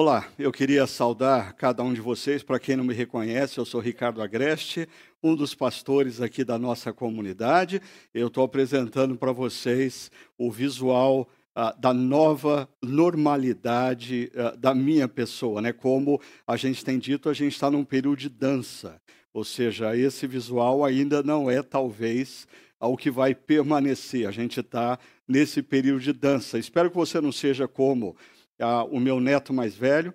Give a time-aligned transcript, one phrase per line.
[0.00, 2.44] Olá, eu queria saudar cada um de vocês.
[2.44, 4.88] Para quem não me reconhece, eu sou Ricardo Agreste,
[5.20, 7.82] um dos pastores aqui da nossa comunidade.
[8.14, 10.08] Eu estou apresentando para vocês
[10.38, 15.60] o visual uh, da nova normalidade uh, da minha pessoa.
[15.60, 15.72] Né?
[15.72, 19.02] Como a gente tem dito, a gente está num período de dança.
[19.34, 22.46] Ou seja, esse visual ainda não é, talvez,
[22.80, 24.28] o que vai permanecer.
[24.28, 24.96] A gente está
[25.26, 26.56] nesse período de dança.
[26.56, 28.14] Espero que você não seja como
[28.60, 30.12] ah, o meu neto mais velho,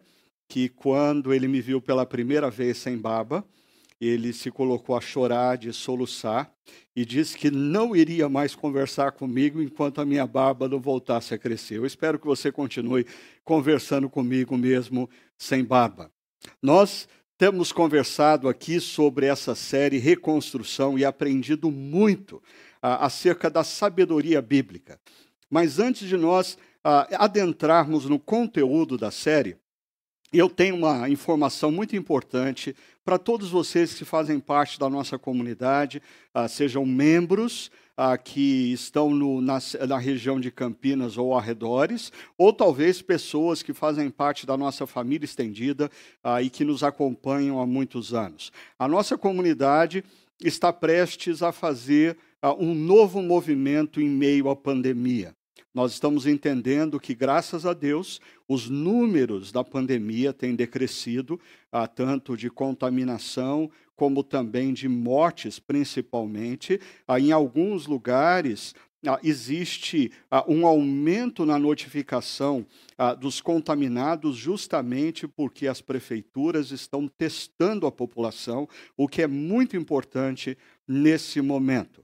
[0.47, 3.45] que quando ele me viu pela primeira vez sem barba,
[3.99, 6.51] ele se colocou a chorar, de soluçar,
[6.95, 11.37] e disse que não iria mais conversar comigo enquanto a minha barba não voltasse a
[11.37, 11.77] crescer.
[11.77, 13.05] Eu espero que você continue
[13.43, 16.11] conversando comigo mesmo sem barba.
[16.61, 22.41] Nós temos conversado aqui sobre essa série Reconstrução e aprendido muito
[22.81, 24.99] acerca da sabedoria bíblica.
[25.49, 29.57] Mas antes de nós adentrarmos no conteúdo da série,
[30.33, 32.75] eu tenho uma informação muito importante
[33.05, 36.01] para todos vocês que fazem parte da nossa comunidade,
[36.35, 42.51] uh, sejam membros uh, que estão no, na, na, região de Campinas ou arredores, ou
[42.51, 45.89] talvez pessoas que fazem parte da nossa família estendida
[46.41, 48.51] e que nos acompanham há muitos anos.
[48.79, 50.03] A nossa comunidade
[50.41, 52.17] está prestes a fazer
[52.57, 55.35] um novo movimento em meio à pandemia.
[55.73, 61.39] Nós estamos entendendo que, graças a Deus, os números da pandemia têm decrescido,
[61.71, 66.79] ah, tanto de contaminação como também de mortes, principalmente.
[67.07, 68.75] Ah, em alguns lugares,
[69.07, 70.11] ah, existe
[70.47, 72.65] um aumento na notificação
[73.19, 80.57] dos contaminados, justamente porque as prefeituras estão testando a população, o que é muito importante
[80.87, 82.02] nesse momento.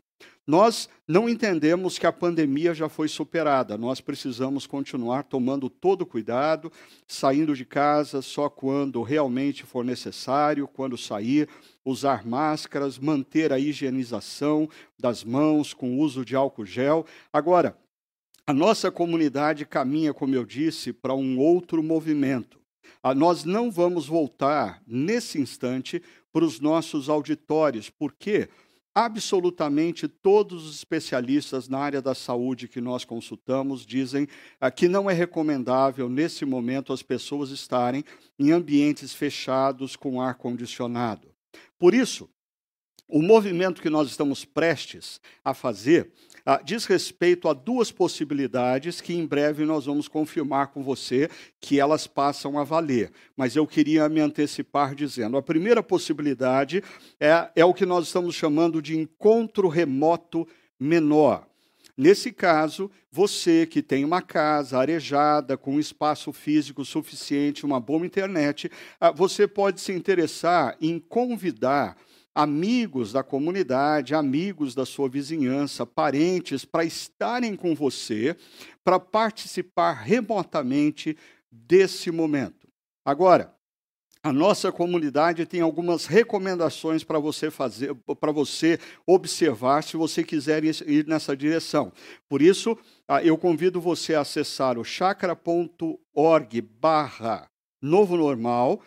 [0.50, 3.78] Nós não entendemos que a pandemia já foi superada.
[3.78, 6.72] Nós precisamos continuar tomando todo cuidado,
[7.08, 11.48] saindo de casa só quando realmente for necessário, quando sair,
[11.86, 14.68] usar máscaras, manter a higienização
[15.00, 17.06] das mãos com uso de álcool gel.
[17.32, 17.78] Agora,
[18.48, 22.60] a nossa comunidade caminha, como eu disse, para um outro movimento.
[23.04, 26.02] Ah, nós não vamos voltar, nesse instante,
[26.34, 27.92] para os nossos auditórios.
[27.92, 28.50] Por quê?
[28.94, 34.28] Absolutamente todos os especialistas na área da saúde que nós consultamos dizem
[34.60, 38.04] ah, que não é recomendável, nesse momento, as pessoas estarem
[38.38, 41.34] em ambientes fechados com ar condicionado.
[41.78, 42.30] Por isso,
[43.08, 46.12] o movimento que nós estamos prestes a fazer
[46.46, 51.30] ah, diz respeito a duas possibilidades que em breve nós vamos confirmar com você
[51.60, 53.12] que elas passam a valer.
[53.36, 56.84] Mas eu queria me antecipar dizendo: a primeira possibilidade
[57.20, 60.48] é, é o que nós estamos chamando de encontro remoto
[60.80, 61.50] menor.
[62.02, 68.72] Nesse caso, você que tem uma casa arejada, com espaço físico suficiente, uma boa internet,
[69.02, 71.98] ah, você pode se interessar em convidar
[72.42, 78.34] amigos da comunidade, amigos da sua vizinhança, parentes, para estarem com você,
[78.82, 81.18] para participar remotamente
[81.52, 82.66] desse momento.
[83.04, 83.54] Agora,
[84.24, 90.64] a nossa comunidade tem algumas recomendações para você fazer, para você observar, se você quiser
[90.64, 91.92] ir nessa direção.
[92.30, 92.78] Por isso,
[93.22, 97.50] eu convido você a acessar o chakra.org barra
[97.82, 98.82] novo normal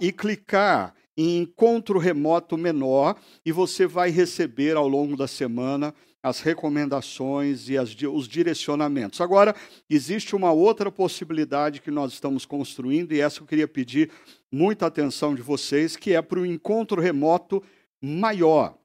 [0.00, 6.40] e clicar em encontro remoto menor e você vai receber ao longo da semana as
[6.40, 9.20] recomendações e as, os direcionamentos.
[9.20, 9.54] Agora,
[9.88, 14.10] existe uma outra possibilidade que nós estamos construindo, e essa eu queria pedir
[14.50, 17.62] muita atenção de vocês, que é para o encontro remoto
[18.02, 18.76] maior.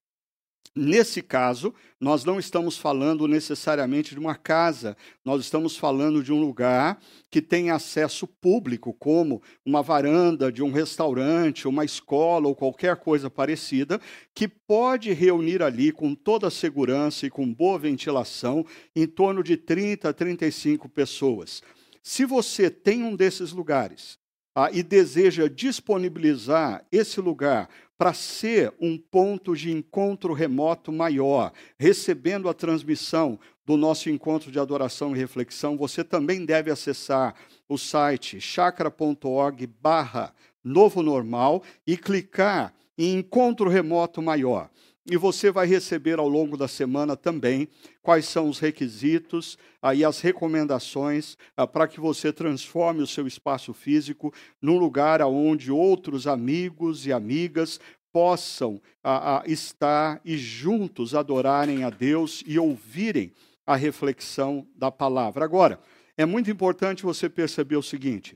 [0.73, 6.39] Nesse caso, nós não estamos falando necessariamente de uma casa, nós estamos falando de um
[6.39, 6.97] lugar
[7.29, 13.29] que tem acesso público, como uma varanda de um restaurante, uma escola ou qualquer coisa
[13.29, 13.99] parecida,
[14.33, 19.57] que pode reunir ali com toda a segurança e com boa ventilação em torno de
[19.57, 21.61] 30 a 35 pessoas.
[22.01, 24.20] Se você tem um desses lugares
[24.55, 32.49] ah, e deseja disponibilizar esse lugar para ser um ponto de encontro remoto maior, recebendo
[32.49, 37.35] a transmissão do nosso encontro de adoração e reflexão, você também deve acessar
[37.69, 40.33] o site chakra.org barra
[40.63, 44.70] novo normal e clicar em encontro remoto maior.
[45.09, 47.67] E você vai receber ao longo da semana também
[48.03, 53.73] quais são os requisitos aí as recomendações ah, para que você transforme o seu espaço
[53.73, 54.31] físico
[54.61, 57.79] num lugar onde outros amigos e amigas
[58.11, 63.33] possam ah, ah, estar e juntos adorarem a Deus e ouvirem
[63.65, 65.43] a reflexão da palavra.
[65.43, 65.79] Agora,
[66.17, 68.35] é muito importante você perceber o seguinte: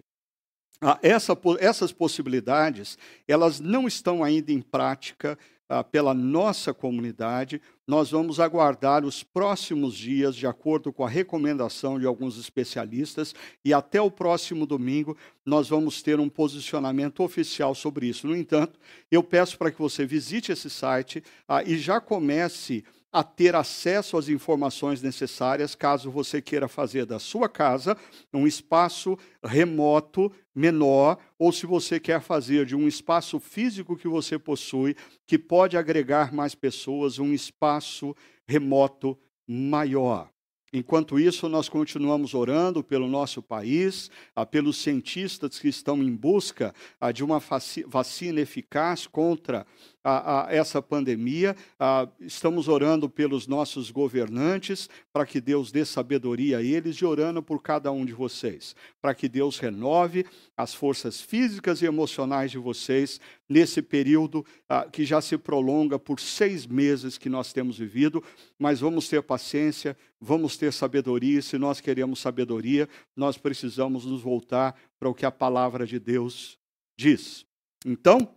[0.81, 2.97] ah, essa, essas possibilidades,
[3.27, 7.61] elas não estão ainda em prática ah, pela nossa comunidade.
[7.87, 13.33] Nós vamos aguardar os próximos dias, de acordo com a recomendação de alguns especialistas,
[13.63, 18.27] e até o próximo domingo nós vamos ter um posicionamento oficial sobre isso.
[18.27, 18.79] No entanto,
[19.11, 22.83] eu peço para que você visite esse site ah, e já comece
[23.15, 27.95] a ter acesso às informações necessárias, caso você queira fazer da sua casa
[28.33, 34.37] um espaço remoto menor, ou se você quer fazer de um espaço físico que você
[34.37, 38.13] possui, que pode agregar mais pessoas, um espaço
[38.45, 40.29] remoto maior.
[40.73, 46.75] Enquanto isso, nós continuamos orando pelo nosso país, ah, pelos cientistas que estão em busca
[46.99, 47.41] ah, de uma
[47.87, 49.65] vacina eficaz contra
[50.05, 51.55] a, a essa pandemia.
[51.79, 57.41] A, estamos orando pelos nossos governantes, para que Deus dê sabedoria a eles, e orando
[57.41, 60.25] por cada um de vocês, para que Deus renove
[60.55, 63.19] as forças físicas e emocionais de vocês
[63.49, 64.45] nesse período
[64.91, 68.23] que já se prolonga por seis meses que nós temos vivido,
[68.59, 74.75] mas vamos ter paciência, vamos ter sabedoria, se nós queremos sabedoria, nós precisamos nos voltar
[74.99, 76.57] para o que a palavra de Deus
[76.97, 77.45] diz.
[77.85, 78.27] Então,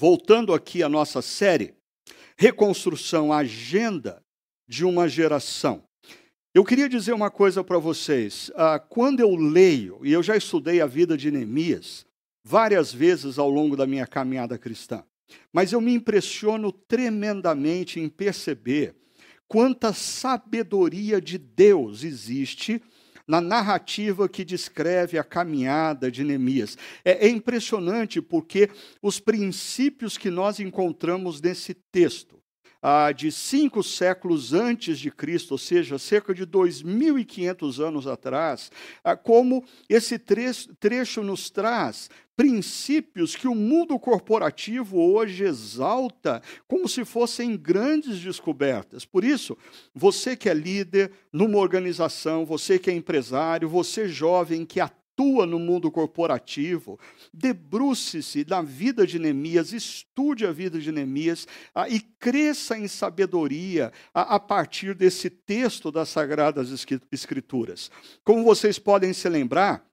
[0.00, 1.74] voltando aqui à nossa série,
[2.34, 4.24] Reconstrução, Agenda
[4.66, 5.84] de uma Geração.
[6.54, 8.50] Eu queria dizer uma coisa para vocês.
[8.56, 12.06] Ah, quando eu leio, e eu já estudei a vida de Neemias
[12.42, 15.04] várias vezes ao longo da minha caminhada cristã,
[15.52, 18.96] mas eu me impressiono tremendamente em perceber
[19.46, 22.82] quanta sabedoria de Deus existe
[23.30, 26.76] na narrativa que descreve a caminhada de Neemias.
[27.04, 28.68] É, é impressionante porque
[29.00, 32.42] os princípios que nós encontramos nesse texto,
[32.82, 38.72] ah, de cinco séculos antes de Cristo, ou seja, cerca de 2.500 anos atrás,
[39.04, 42.10] ah, como esse trecho, nos traz
[42.40, 49.04] princípios que o mundo corporativo hoje exalta como se fossem grandes descobertas.
[49.04, 49.58] Por isso,
[49.94, 55.58] você que é líder numa organização, você que é empresário, você jovem que atua no
[55.58, 56.98] mundo corporativo,
[57.30, 63.92] debruce-se na vida de Neemias, estude a vida de Neemias ah, e cresça em sabedoria
[64.14, 67.90] a, a partir desse texto das Sagradas Escrituras.
[68.24, 69.89] Como vocês podem se lembrar,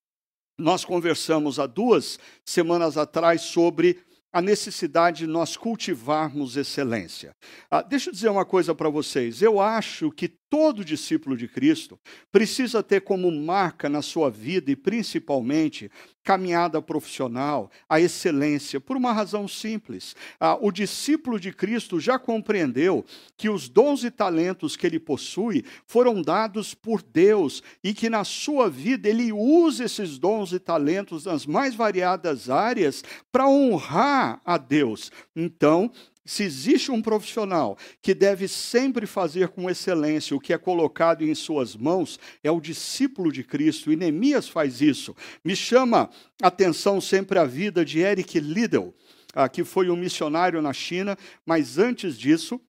[0.57, 4.00] nós conversamos há duas semanas atrás sobre
[4.31, 7.36] a necessidade de nós cultivarmos excelência.
[7.71, 9.42] Ah, deixa eu dizer uma coisa para vocês.
[9.42, 12.00] Eu acho que todo discípulo de Cristo
[12.32, 15.92] precisa ter como marca na sua vida e principalmente
[16.24, 20.14] caminhada profissional a excelência, por uma razão simples.
[20.38, 23.06] Ah, o discípulo de Cristo já compreendeu
[23.38, 28.26] que os dons e talentos que ele possui foram dados por Deus e que na
[28.26, 34.58] sua vida ele usa esses dons e talentos nas mais variadas áreas para honrar a
[34.58, 35.12] Deus.
[35.34, 35.90] Então,
[36.27, 41.33] se existe um profissional que deve sempre fazer com excelência o que é colocado em
[41.33, 45.15] suas mãos, é o discípulo de Cristo, e Neemias faz isso.
[45.44, 46.09] Me chama
[46.41, 48.94] atenção sempre a vida de Eric Liddell,
[49.33, 52.59] ah, que foi um missionário na China, mas antes disso,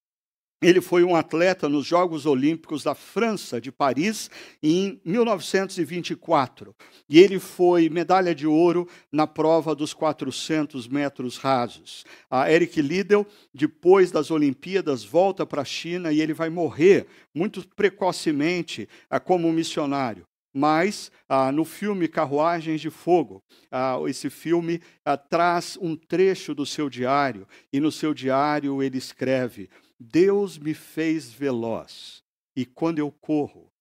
[0.61, 4.29] ele foi um atleta nos Jogos Olímpicos da França, de Paris,
[4.61, 6.75] em 1924.
[7.09, 12.05] E ele foi medalha de ouro na prova dos 400 metros rasos.
[12.29, 13.25] A Eric Liddell,
[13.55, 19.53] depois das Olimpíadas, volta para a China e ele vai morrer muito precocemente ah, como
[19.53, 20.27] missionário.
[20.53, 26.67] Mas ah, no filme Carruagens de Fogo, ah, esse filme ah, traz um trecho do
[26.67, 32.23] seu diário, e no seu diário ele escreve Deus me fez veloz,
[32.55, 33.73] e quando eu corro,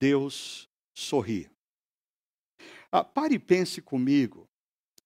[0.00, 1.50] Deus sorri.
[2.90, 4.48] Ah, pare e pense comigo.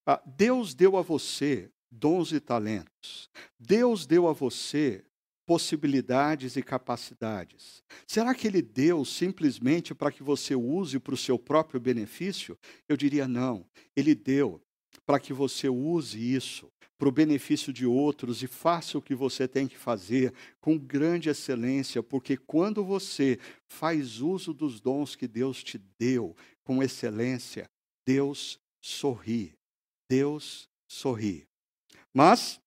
[0.07, 3.29] Ah, Deus deu a você dons e talentos.
[3.59, 5.05] Deus deu a você
[5.45, 7.83] possibilidades e capacidades.
[8.07, 12.57] Será que Ele deu simplesmente para que você use para o seu próprio benefício?
[12.89, 13.67] Eu diria não.
[13.97, 14.63] Ele deu
[15.05, 16.71] para que você use isso
[17.01, 21.31] para o benefício de outros e faça o que você tem que fazer com grande
[21.31, 27.71] excelência, porque quando você faz uso dos dons que Deus te deu com excelência,
[28.07, 29.55] Deus sorri.
[30.11, 31.49] Deus sorri.
[32.13, 32.61] Mas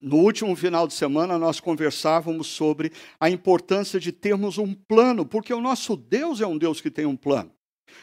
[0.00, 5.52] no último final de semana, nós conversávamos sobre a importância de termos um plano, porque
[5.52, 7.52] o nosso Deus é um Deus que tem um plano.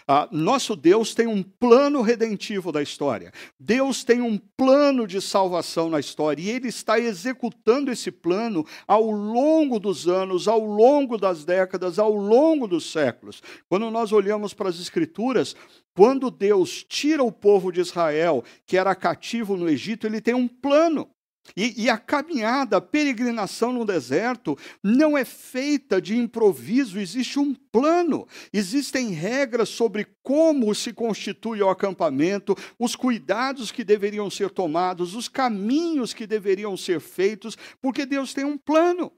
[0.08, 3.32] Ah, nosso Deus tem um plano redentivo da história.
[3.60, 9.10] Deus tem um plano de salvação na história e Ele está executando esse plano ao
[9.10, 13.42] longo dos anos, ao longo das décadas, ao longo dos séculos.
[13.68, 15.56] Quando nós olhamos para as Escrituras,
[15.96, 20.48] Quando Deus tira o povo de Israel, que era cativo no Egito, ele tem um
[20.48, 21.10] plano.
[21.56, 27.54] E, e, a caminhada, a peregrinação no deserto, não é feita de improviso, existe um
[27.54, 35.14] plano, existem regras sobre como se constitui o acampamento, os cuidados que deveriam ser tomados,
[35.14, 39.12] os caminhos que deveriam ser feitos, porque Deus tem um plano.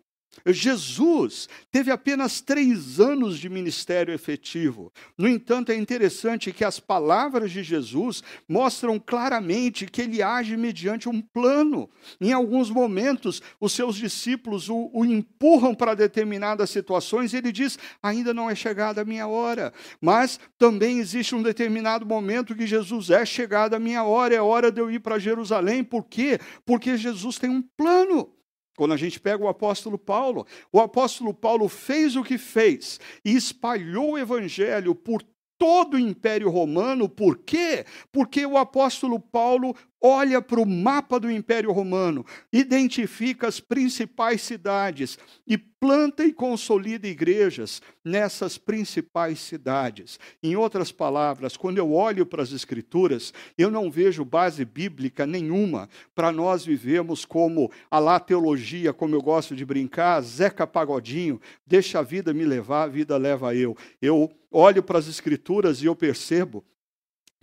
[0.46, 4.92] Jesus teve apenas três anos de ministério efetivo.
[5.18, 11.10] No entanto, é interessante que as palavras de Jesus mostram claramente que ele age mediante
[11.10, 11.90] um plano.
[12.20, 17.78] Em alguns momentos, os seus discípulos o, o empurram para determinadas situações e ele diz:
[18.02, 19.74] Ainda não é chegada a minha hora.
[20.00, 24.72] Mas também existe um determinado momento que Jesus é chegada a minha hora, é hora
[24.72, 25.84] de eu ir para Jerusalém.
[25.84, 26.40] Por quê?
[26.66, 28.37] Porque Jesus tem um plano.
[28.78, 33.36] Quando a gente pega o apóstolo Paulo, o apóstolo Paulo fez o que fez e
[33.36, 35.24] espalhou o evangelho por
[35.58, 37.10] todo o Império Romano.
[37.10, 37.84] Por quê?
[38.12, 45.18] Porque o apóstolo Paulo olha para o mapa do Império Romano, identifica as principais cidades
[45.46, 50.20] e planta e consolida igrejas nessas principais cidades.
[50.42, 55.90] Em outras palavras, quando eu olho para as Escrituras, eu não vejo base bíblica nenhuma
[56.16, 62.00] para nós vivemos como a lá teologia, como eu gosto de brincar, Zeca Pagodinho, deixa
[62.00, 63.76] a vida me levar, a vida leva eu.
[64.02, 66.64] Eu olho para as Escrituras e eu percebo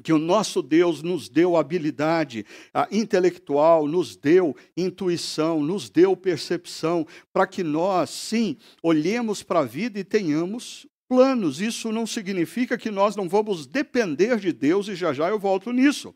[0.02, 2.44] que o nosso Deus nos deu habilidade
[2.90, 9.98] intelectual, nos deu intuição, nos deu percepção, para que nós, sim, olhemos para a vida
[9.98, 11.60] e tenhamos planos.
[11.60, 15.72] Isso não significa que nós não vamos depender de Deus, e já já eu volto
[15.72, 16.14] nisso.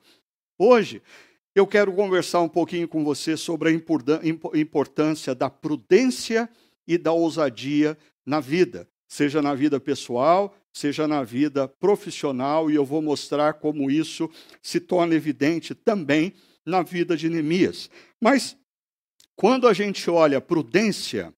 [0.58, 1.00] Hoje,
[1.54, 6.48] eu quero conversar um pouquinho com você sobre a importância da prudência
[6.86, 12.84] e da ousadia na vida, seja na vida pessoal, seja na vida profissional, e eu
[12.84, 14.30] vou mostrar como isso
[14.62, 16.32] se torna evidente também
[16.64, 17.90] na vida de Neemias.
[18.20, 18.56] Mas,
[19.34, 21.34] quando a gente olha prudência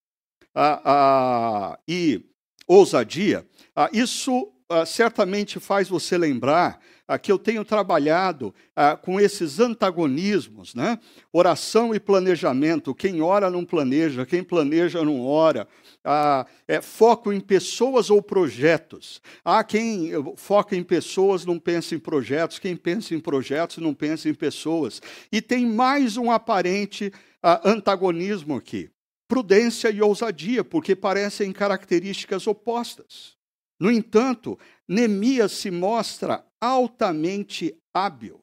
[1.88, 2.23] e
[2.66, 3.47] ousadia,
[3.92, 4.52] isso
[4.87, 6.78] certamente faz você lembrar
[7.19, 10.99] que eu tenho trabalhado ah, com esses antagonismos, né?
[11.33, 12.95] Oração e planejamento.
[12.95, 15.67] Quem ora não planeja, quem planeja não ora.
[16.05, 19.21] Ah, é, foco em pessoas ou projetos.
[19.45, 24.29] Há quem foca em pessoas não pensa em projetos, quem pensa em projetos não pensa
[24.29, 25.02] em pessoas.
[25.33, 27.12] E tem mais um aparente
[27.43, 28.90] ah, antagonismo aqui.
[29.26, 33.37] Prudência e ousadia, porque parecem características opostas.
[33.81, 38.40] No entanto, Neemias se mostra altamente hábil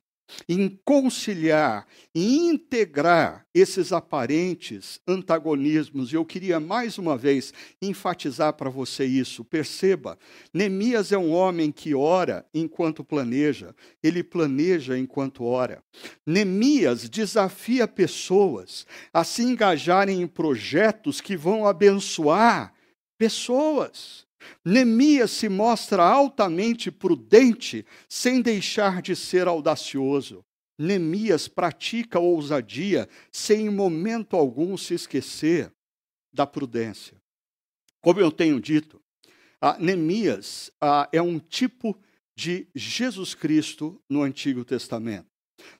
[0.47, 6.11] em conciliar e integrar esses aparentes antagonismos.
[6.11, 9.43] E eu queria mais uma vez enfatizar para você isso.
[9.43, 10.17] Perceba,
[10.53, 15.83] Neemias é um homem que ora enquanto planeja, ele planeja enquanto ora.
[16.25, 22.73] Neemias desafia pessoas a se engajarem em projetos que vão abençoar
[23.17, 24.26] pessoas.
[24.63, 30.45] Neemias se mostra altamente prudente, sem deixar de ser audacioso.
[30.77, 35.73] Neemias pratica ousadia, sem em momento algum se esquecer
[36.31, 37.19] da prudência.
[37.99, 39.01] Como eu tenho dito,
[39.79, 40.71] Neemias
[41.11, 41.99] é um tipo
[42.35, 45.27] de Jesus Cristo no Antigo Testamento.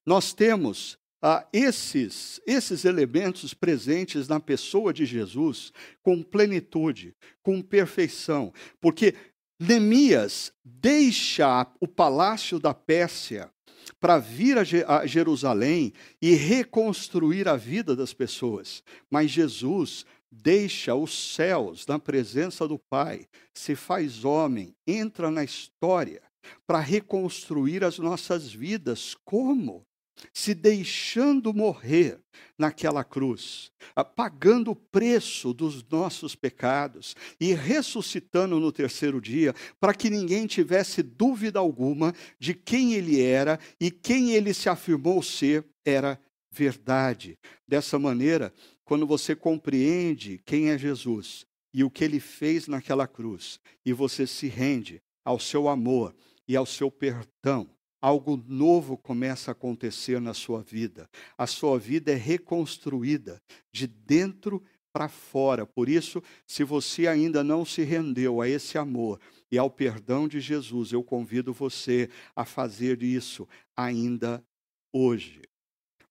[0.03, 5.71] Nós temos ah, esses, esses elementos presentes na pessoa de Jesus
[6.03, 9.15] com plenitude, com perfeição, porque
[9.59, 13.51] Neemias deixa o palácio da Pérsia
[13.99, 21.87] para vir a Jerusalém e reconstruir a vida das pessoas, mas Jesus deixa os céus
[21.87, 26.21] na presença do Pai, se faz homem, entra na história
[26.67, 29.15] para reconstruir as nossas vidas.
[29.25, 29.86] Como?
[30.33, 32.19] Se deixando morrer
[32.57, 33.71] naquela cruz,
[34.15, 41.03] pagando o preço dos nossos pecados e ressuscitando no terceiro dia, para que ninguém tivesse
[41.03, 46.19] dúvida alguma de quem ele era e quem ele se afirmou ser era
[46.51, 47.37] verdade.
[47.67, 53.59] Dessa maneira, quando você compreende quem é Jesus e o que ele fez naquela cruz,
[53.85, 56.15] e você se rende ao seu amor
[56.47, 57.69] e ao seu perdão,
[58.01, 61.09] algo novo começa a acontecer na sua vida.
[61.37, 65.65] A sua vida é reconstruída de dentro para fora.
[65.65, 69.19] Por isso, se você ainda não se rendeu a esse amor
[69.51, 74.43] e ao perdão de Jesus, eu convido você a fazer isso ainda
[74.91, 75.41] hoje.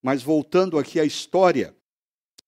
[0.01, 1.75] Mas voltando aqui à história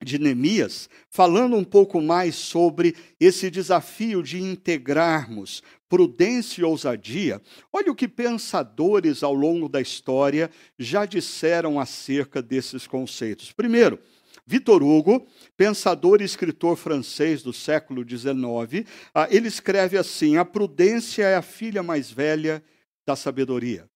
[0.03, 7.41] de Neemias, falando um pouco mais sobre esse desafio de integrarmos prudência e ousadia.
[7.74, 13.51] Olha o que pensadores ao longo da história já disseram acerca desses conceitos.
[13.51, 14.00] Primeiro,
[14.46, 15.27] Vitor Hugo,
[15.58, 21.41] pensador e escritor francês do século XIX, ah, ele escreve assim: a prudência é a
[21.41, 22.63] filha mais velha
[23.06, 23.89] da sabedoria.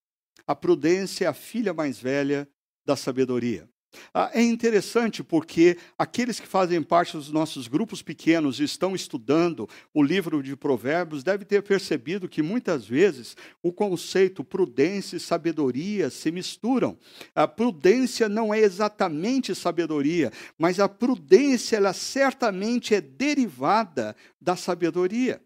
[0.46, 2.48] A prudência é a filha mais velha
[2.86, 3.68] da sabedoria.
[4.14, 9.68] Ah, é interessante porque aqueles que fazem parte dos nossos grupos pequenos e estão estudando
[9.94, 16.10] o livro de Provérbios devem ter percebido que muitas vezes o conceito prudência e sabedoria
[16.10, 16.98] se misturam.
[17.36, 25.42] A prudência não é exatamente sabedoria, mas a prudência ela certamente é derivada da sabedoria.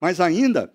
[0.00, 0.72] Mas ainda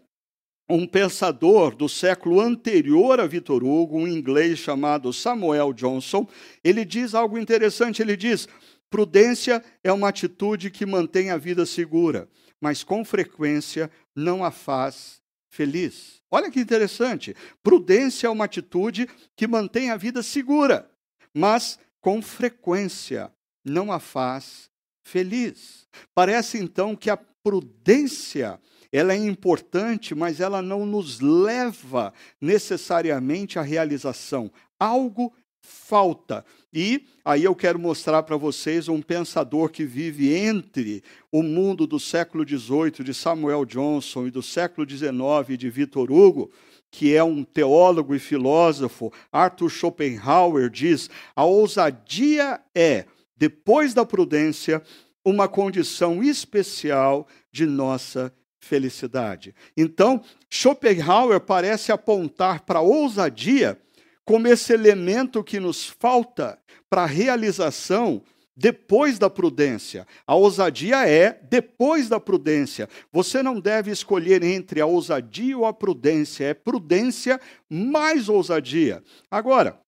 [0.67, 6.27] um pensador do século anterior a Vitor Hugo, um inglês chamado Samuel Johnson,
[6.63, 8.01] ele diz algo interessante.
[8.01, 8.47] Ele diz:
[8.89, 12.27] prudência é uma atitude que mantém a vida segura,
[12.59, 16.21] mas com frequência não a faz feliz.
[16.29, 17.35] Olha que interessante.
[17.63, 20.89] Prudência é uma atitude que mantém a vida segura,
[21.33, 23.31] mas com frequência
[23.63, 24.69] não a faz
[25.03, 25.87] feliz.
[26.13, 28.59] Parece então que a prudência
[28.95, 34.49] ela é importante, mas ela não nos leva necessariamente à realização.
[34.79, 36.45] Algo falta.
[36.73, 41.99] E aí eu quero mostrar para vocês um pensador que vive entre o mundo do
[41.99, 46.49] século XVIII, de Samuel Johnson, e do século XIX, de Victor Hugo,
[46.89, 54.81] que é um teólogo e filósofo, Arthur Schopenhauer, diz: a ousadia é, depois da prudência,
[55.25, 58.31] uma condição especial de nossa
[58.65, 59.53] felicidade.
[59.77, 63.79] Então, Schopenhauer parece apontar para a ousadia
[64.25, 66.57] como esse elemento que nos falta
[66.89, 68.23] para a realização
[68.57, 70.07] depois da prudência.
[70.25, 72.89] A ousadia é depois da prudência.
[73.11, 79.03] Você não deve escolher entre a ousadia ou a prudência, é prudência mais ousadia.
[79.29, 79.79] Agora,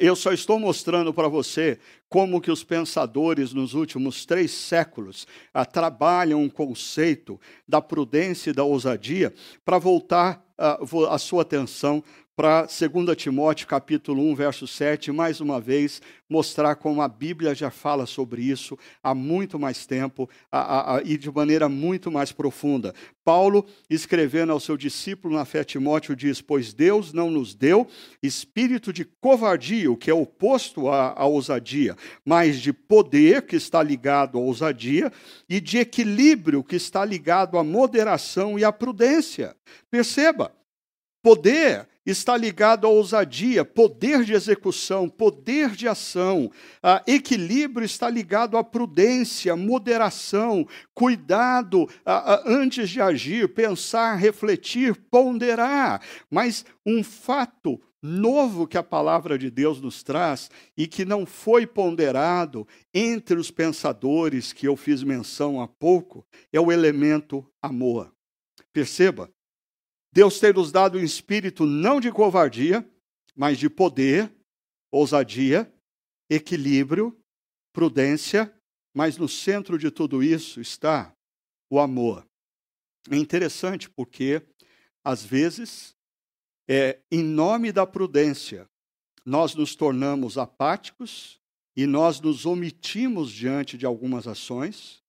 [0.00, 1.78] eu só estou mostrando para você
[2.08, 8.52] como que os pensadores nos últimos três séculos ah, trabalham um conceito da prudência e
[8.52, 9.32] da ousadia
[9.64, 10.78] para voltar ah,
[11.10, 12.02] a sua atenção
[12.38, 17.68] para 2 Timóteo capítulo 1, verso 7, mais uma vez, mostrar como a Bíblia já
[17.68, 22.30] fala sobre isso há muito mais tempo a, a, a, e de maneira muito mais
[22.30, 22.94] profunda.
[23.24, 27.88] Paulo, escrevendo ao seu discípulo na fé Timóteo, diz: Pois Deus não nos deu
[28.22, 33.82] espírito de covardia, o que é oposto à, à ousadia, mas de poder, que está
[33.82, 35.12] ligado à ousadia,
[35.48, 39.56] e de equilíbrio, que está ligado à moderação e à prudência.
[39.90, 40.52] Perceba,
[41.28, 46.50] poder está ligado à ousadia, poder de execução, poder de ação.
[47.06, 51.86] Equilíbrio está ligado à prudência, moderação, cuidado
[52.46, 56.00] antes de agir, pensar, refletir, ponderar.
[56.30, 61.66] Mas um fato novo que a palavra de Deus nos traz e que não foi
[61.66, 68.10] ponderado entre os pensadores que eu fiz menção há pouco é o elemento amor.
[68.72, 69.30] Perceba,
[70.12, 72.88] Deus tem nos dado um espírito não de covardia,
[73.36, 74.32] mas de poder,
[74.90, 75.72] ousadia,
[76.30, 77.16] equilíbrio,
[77.72, 78.52] prudência,
[78.94, 81.14] mas no centro de tudo isso está
[81.70, 82.26] o amor.
[83.10, 84.42] É interessante porque,
[85.04, 85.94] às vezes,
[86.68, 88.68] é, em nome da prudência,
[89.24, 91.38] nós nos tornamos apáticos
[91.76, 95.02] e nós nos omitimos diante de algumas ações,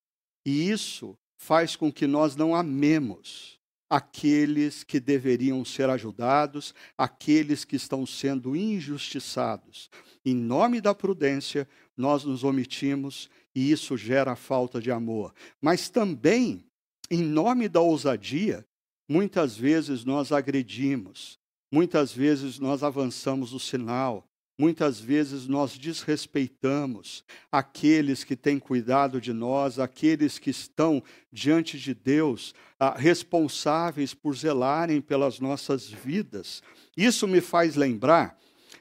[0.45, 3.58] e isso faz com que nós não amemos
[3.89, 9.89] aqueles que deveriam ser ajudados, aqueles que estão sendo injustiçados.
[10.23, 15.33] Em nome da prudência, nós nos omitimos e isso gera falta de amor.
[15.59, 16.63] Mas também,
[17.09, 18.65] em nome da ousadia,
[19.07, 21.39] muitas vezes nós agredimos,
[21.71, 24.28] muitas vezes nós avançamos o sinal,
[24.59, 31.93] Muitas vezes nós desrespeitamos aqueles que têm cuidado de nós, aqueles que estão diante de
[31.93, 36.61] Deus, ah, responsáveis por zelarem pelas nossas vidas.
[36.97, 38.37] Isso me faz lembrar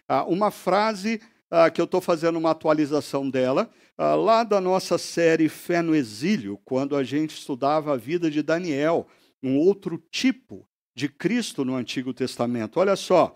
[0.09, 5.49] ah, uma frase ah, que eu estou fazendo uma atualização dela, lá da nossa série
[5.49, 9.07] Fé no Exílio, quando a gente estudava a vida de Daniel,
[9.41, 12.81] um outro tipo de Cristo no Antigo Testamento.
[12.81, 13.35] Olha só,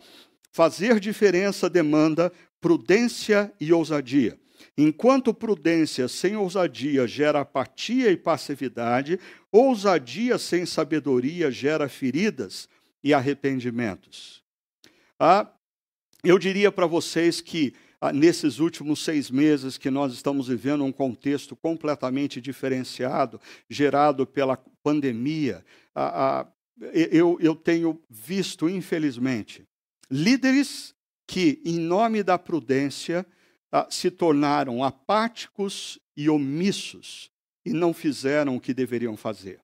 [0.52, 4.38] Fazer diferença demanda prudência e ousadia.
[4.76, 9.18] Enquanto prudência sem ousadia gera apatia e passividade,
[9.50, 12.68] ousadia sem sabedoria gera feridas
[13.02, 14.42] e arrependimentos.
[15.18, 15.50] Ah,
[16.22, 20.92] eu diria para vocês que ah, nesses últimos seis meses que nós estamos vivendo um
[20.92, 25.64] contexto completamente diferenciado, gerado pela pandemia.
[25.94, 26.52] Ah, ah,
[26.92, 29.66] eu, eu tenho visto, infelizmente,
[30.10, 30.94] líderes
[31.26, 33.26] que, em nome da prudência,
[33.88, 37.30] se tornaram apáticos e omissos
[37.64, 39.60] e não fizeram o que deveriam fazer.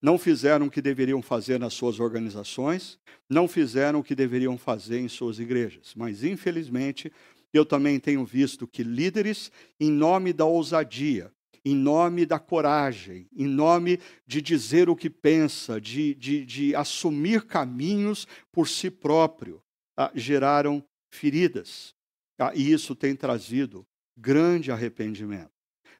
[0.00, 2.98] Não fizeram o que deveriam fazer nas suas organizações,
[3.30, 5.92] não fizeram o que deveriam fazer em suas igrejas.
[5.94, 7.12] Mas, infelizmente,
[7.52, 11.30] eu também tenho visto que líderes, em nome da ousadia,
[11.64, 17.42] em nome da coragem, em nome de dizer o que pensa, de, de, de assumir
[17.42, 19.61] caminhos por si próprio,
[19.96, 21.94] ah, geraram feridas.
[22.38, 25.50] Ah, e isso tem trazido grande arrependimento.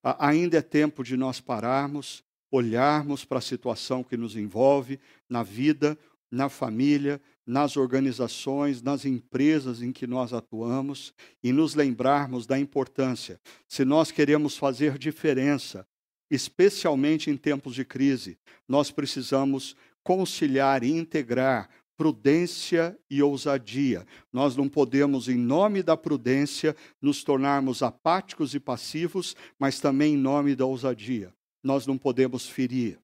[0.02, 5.42] Ah, ainda é tempo de nós pararmos, olharmos para a situação que nos envolve na
[5.42, 5.98] vida,
[6.30, 13.40] na família, nas organizações, nas empresas em que nós atuamos e nos lembrarmos da importância.
[13.68, 15.86] Se nós queremos fazer diferença,
[16.30, 21.68] especialmente em tempos de crise, nós precisamos conciliar e integrar
[22.02, 24.04] prudência e ousadia.
[24.32, 30.16] Nós não podemos, em nome da prudência, nos tornarmos apáticos e passivos, mas também em
[30.16, 31.32] nome da ousadia.
[31.62, 32.98] Nós não podemos ferir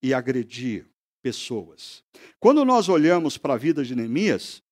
[0.00, 0.86] e agredir
[1.20, 2.04] pessoas.
[2.38, 4.62] Quando nós olhamos para a vida de Neemias,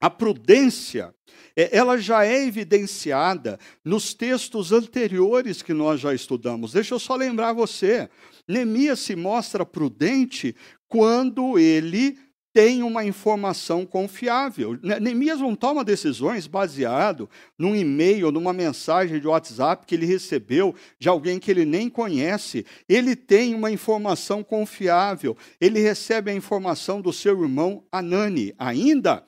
[0.00, 1.14] a prudência,
[1.54, 6.72] é, ela já é evidenciada nos textos anteriores que nós já estudamos.
[6.72, 8.10] Deixa eu só lembrar você.
[8.48, 10.56] Neemias se mostra prudente
[10.88, 12.18] quando ele
[12.54, 14.78] tem uma informação confiável.
[15.00, 21.08] Neemias não toma decisões baseado num e-mail, numa mensagem de WhatsApp que ele recebeu de
[21.08, 22.64] alguém que ele nem conhece.
[22.88, 25.36] Ele tem uma informação confiável.
[25.60, 28.54] Ele recebe a informação do seu irmão Anani.
[28.56, 29.24] Ainda,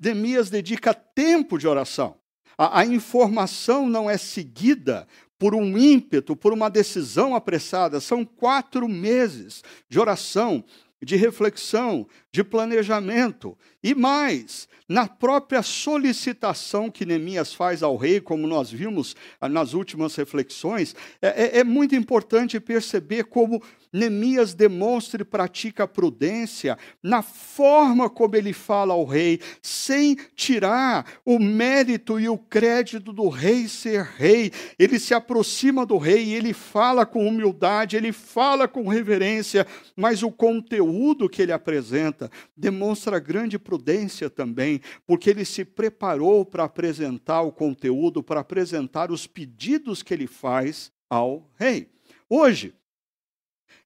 [0.00, 2.14] Neemias dedica tempo de oração.
[2.56, 5.08] A, a informação não é seguida
[5.40, 8.00] por um ímpeto, por uma decisão apressada.
[8.00, 10.64] São quatro meses de oração
[11.02, 13.58] de reflexão, de planejamento.
[13.82, 19.74] E mais, na própria solicitação que Neemias faz ao rei, como nós vimos ah, nas
[19.74, 23.62] últimas reflexões, é, é, é muito importante perceber como
[23.92, 31.38] Neemias demonstra e pratica prudência na forma como ele fala ao rei, sem tirar o
[31.38, 34.50] mérito e o crédito do rei ser rei.
[34.78, 40.30] Ele se aproxima do rei ele fala com humildade, ele fala com reverência, mas o
[40.30, 47.52] conteúdo que ele apresenta demonstra grande prudência também, porque ele se preparou para apresentar o
[47.52, 51.88] conteúdo, para apresentar os pedidos que ele faz ao rei.
[52.28, 52.74] Hoje,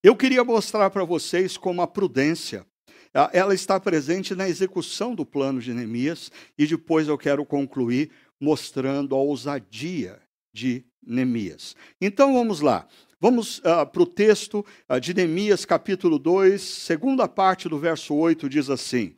[0.07, 2.64] eu queria mostrar para vocês como a prudência
[3.33, 9.16] ela está presente na execução do plano de Neemias e depois eu quero concluir mostrando
[9.16, 10.21] a ousadia
[10.53, 11.75] de Neemias.
[12.01, 12.87] Então vamos lá.
[13.21, 18.49] Vamos uh, para o texto uh, de Neemias, capítulo 2, segunda parte do verso 8,
[18.49, 19.16] diz assim: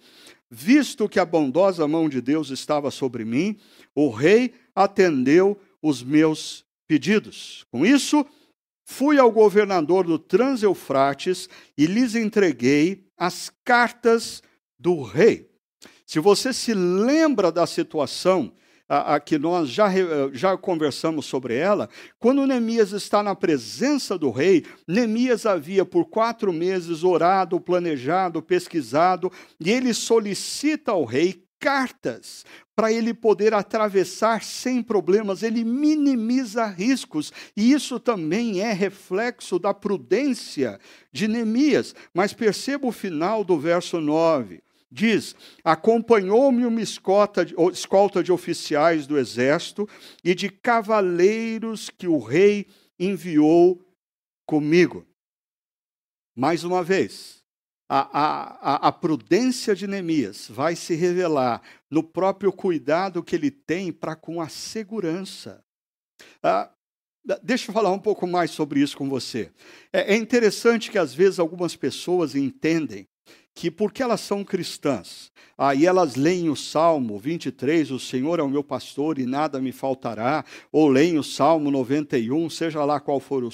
[0.51, 3.59] Visto que a bondosa mão de Deus estava sobre mim,
[3.95, 7.67] o rei atendeu os meus pedidos.
[7.71, 8.25] Com isso,
[8.91, 11.47] Fui ao governador do Transeufrates
[11.77, 14.43] e lhes entreguei as cartas
[14.79, 15.51] do rei.
[16.07, 18.51] Se você se lembra da situação
[18.89, 19.89] a, a, que nós já,
[20.33, 21.87] já conversamos sobre ela,
[22.19, 29.31] quando Neemias está na presença do rei, Neemias havia por quatro meses orado, planejado, pesquisado,
[29.61, 32.43] e ele solicita ao rei cartas
[32.79, 39.75] para ele poder atravessar sem problemas, ele minimiza riscos, e isso também é reflexo da
[39.75, 40.79] prudência
[41.11, 41.93] de Neemias.
[42.15, 44.63] Mas perceba o final do verso 9.
[44.89, 49.89] Diz: Acompanhou-me uma escolta de, escolta de oficiais do exército
[50.23, 52.65] e de cavaleiros que o rei
[52.97, 53.85] enviou
[54.47, 55.05] comigo.
[56.33, 57.38] Mais uma vez,
[57.89, 63.91] a, a, a prudência de Neemias vai se revelar no próprio cuidado que ele tem
[63.91, 65.65] para com a segurança.
[66.43, 66.71] Ah,
[67.43, 69.51] deixa eu falar um pouco mais sobre isso com você.
[69.93, 73.07] É, é interessante que às vezes algumas pessoas entendem
[73.59, 78.49] que porque elas são cristãs, aí elas leem o Salmo 23, o Senhor é o
[78.49, 83.43] meu pastor e nada me faltará, ou leem o Salmo 91, seja lá qual for
[83.43, 83.51] o,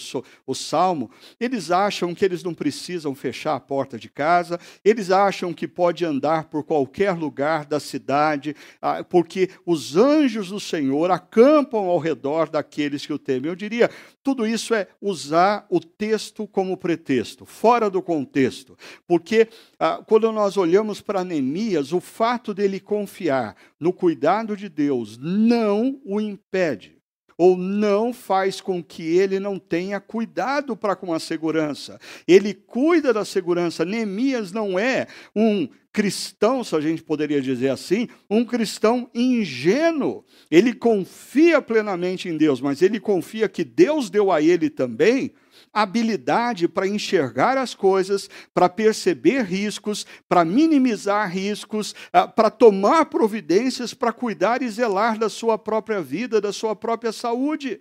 [0.47, 5.55] o salmo, eles acham que eles não precisam fechar a porta de casa, eles acham
[5.55, 11.87] que pode andar por qualquer lugar da cidade, ah, porque os anjos do Senhor acampam
[11.87, 13.49] ao redor daqueles que o temem.
[13.49, 13.91] Eu diria,
[14.23, 19.49] tudo isso é usar o texto como pretexto, fora do contexto, porque
[19.81, 26.01] ah, quando nós olhamos para Neemias, o fato dele confiar no cuidado de Deus não
[26.05, 26.95] o impede
[27.37, 32.01] ou não faz com que ele não tenha cuidado para com a segurança.
[32.27, 33.85] Ele cuida da segurança.
[33.85, 40.25] Neemias não é um cristão, se a gente poderia dizer assim, um cristão ingênuo.
[40.51, 45.33] Ele confia plenamente em Deus, mas ele confia que Deus deu a ele também
[45.75, 53.93] habilidade para enxergar as coisas, para perceber riscos, para minimizar riscos, ah, para tomar providências
[53.93, 57.81] para cuidar e zelar da sua própria vida, da sua própria saúde.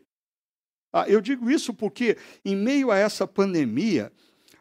[0.91, 4.11] Ah, eu digo isso porque, em meio a essa pandemia,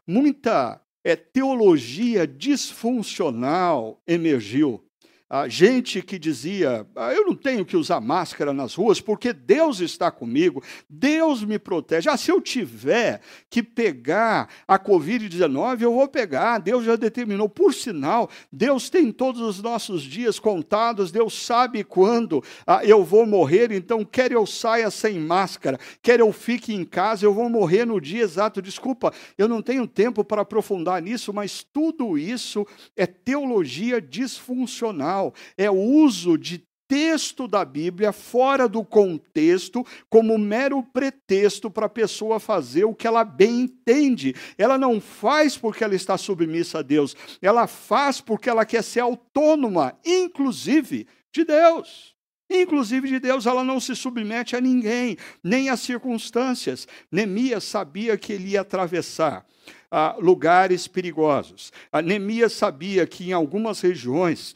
[0.06, 4.84] muita é, teologia disfuncional emergiu
[5.32, 9.80] a gente que dizia: ah, eu não tenho que usar máscara nas ruas porque Deus
[9.80, 12.10] está comigo, Deus me protege.
[12.10, 17.48] Ah, se eu tiver que pegar a Covid-19, eu vou pegar, Deus já determinou.
[17.48, 23.24] Por sinal, Deus tem todos os nossos dias contados, Deus sabe quando ah, eu vou
[23.24, 27.86] morrer, então quer eu saia sem máscara, quer eu fique em casa, eu vou morrer
[27.86, 28.60] no dia exato.
[28.60, 35.21] Desculpa, eu não tenho tempo para aprofundar nisso, mas tudo isso é teologia disfuncional
[35.58, 41.88] é o uso de texto da Bíblia fora do contexto como mero pretexto para a
[41.88, 44.34] pessoa fazer o que ela bem entende.
[44.58, 49.00] Ela não faz porque ela está submissa a Deus, ela faz porque ela quer ser
[49.00, 52.12] autônoma, inclusive de Deus.
[52.50, 56.86] Inclusive de Deus, ela não se submete a ninguém, nem às circunstâncias.
[57.10, 59.46] Neemias sabia que ele ia atravessar
[59.90, 61.72] ah, lugares perigosos.
[61.90, 64.54] A Neemias sabia que em algumas regiões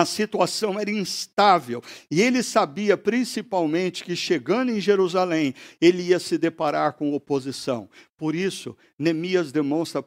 [0.00, 6.36] a situação era instável e ele sabia principalmente que chegando em Jerusalém ele ia se
[6.36, 7.88] deparar com oposição.
[8.16, 10.02] Por isso, Neemias demonstra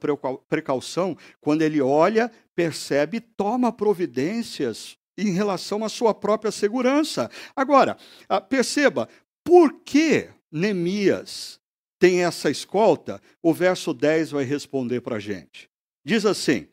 [0.47, 7.29] precaução quando ele olha, percebe, toma providências em relação à sua própria segurança.
[7.55, 7.97] Agora,
[8.27, 9.09] ah, perceba,
[9.43, 11.59] por que Neemias
[11.97, 13.21] tem essa escolta?
[13.41, 15.69] O verso 10 vai responder para a gente.
[16.05, 16.67] Diz assim: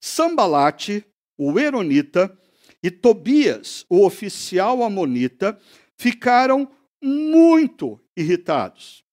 [0.00, 1.04] Sambalate,
[1.38, 2.36] o Eronita,
[2.82, 5.58] e Tobias, o oficial amonita,
[5.96, 9.04] ficaram muito irritados.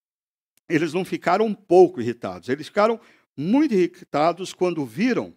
[0.67, 2.99] Eles não ficaram um pouco irritados, eles ficaram
[3.37, 5.35] muito irritados quando viram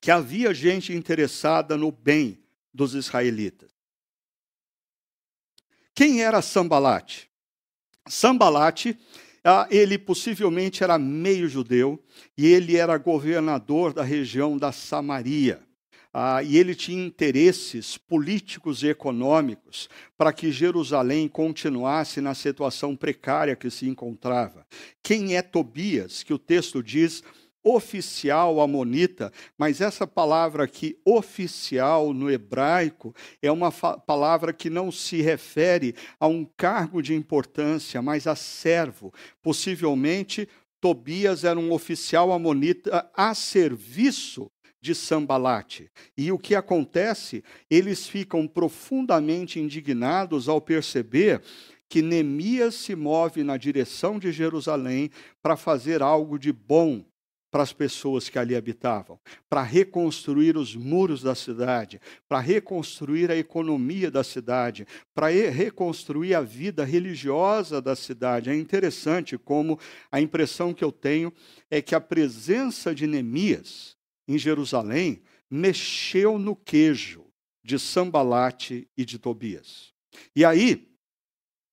[0.00, 2.42] que havia gente interessada no bem
[2.72, 3.70] dos israelitas.
[5.94, 7.30] Quem era Sambalate?
[8.06, 8.98] Sambalate,
[9.42, 12.02] ah, ele possivelmente era meio judeu
[12.36, 15.65] e ele era governador da região da Samaria.
[16.18, 23.54] Ah, e ele tinha interesses políticos e econômicos para que Jerusalém continuasse na situação precária
[23.54, 24.66] que se encontrava.
[25.02, 27.22] Quem é Tobias, que o texto diz
[27.62, 35.20] oficial amonita, mas essa palavra aqui, oficial, no hebraico, é uma palavra que não se
[35.20, 39.12] refere a um cargo de importância, mas a servo.
[39.42, 40.48] Possivelmente,
[40.80, 44.50] Tobias era um oficial amonita a serviço
[44.86, 45.90] de Sambalate.
[46.16, 47.42] E o que acontece?
[47.68, 51.42] Eles ficam profundamente indignados ao perceber
[51.88, 55.10] que Neemias se move na direção de Jerusalém
[55.42, 57.04] para fazer algo de bom
[57.50, 59.18] para as pessoas que ali habitavam,
[59.48, 66.42] para reconstruir os muros da cidade, para reconstruir a economia da cidade, para reconstruir a
[66.42, 68.50] vida religiosa da cidade.
[68.50, 69.78] É interessante como
[70.12, 71.32] a impressão que eu tenho
[71.70, 73.95] é que a presença de Neemias
[74.26, 77.24] em Jerusalém, mexeu no queijo
[77.64, 79.92] de Sambalate e de Tobias.
[80.34, 80.88] E aí,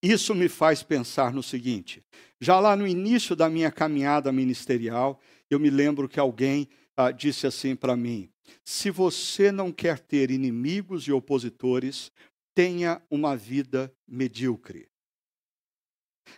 [0.01, 2.03] isso me faz pensar no seguinte:
[2.39, 7.47] já lá no início da minha caminhada ministerial, eu me lembro que alguém ah, disse
[7.47, 8.29] assim para mim:
[8.65, 12.11] se você não quer ter inimigos e opositores,
[12.53, 14.87] tenha uma vida medíocre.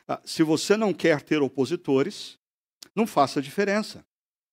[0.08, 2.38] Ah, se você não quer ter opositores,
[2.96, 4.06] não faça diferença.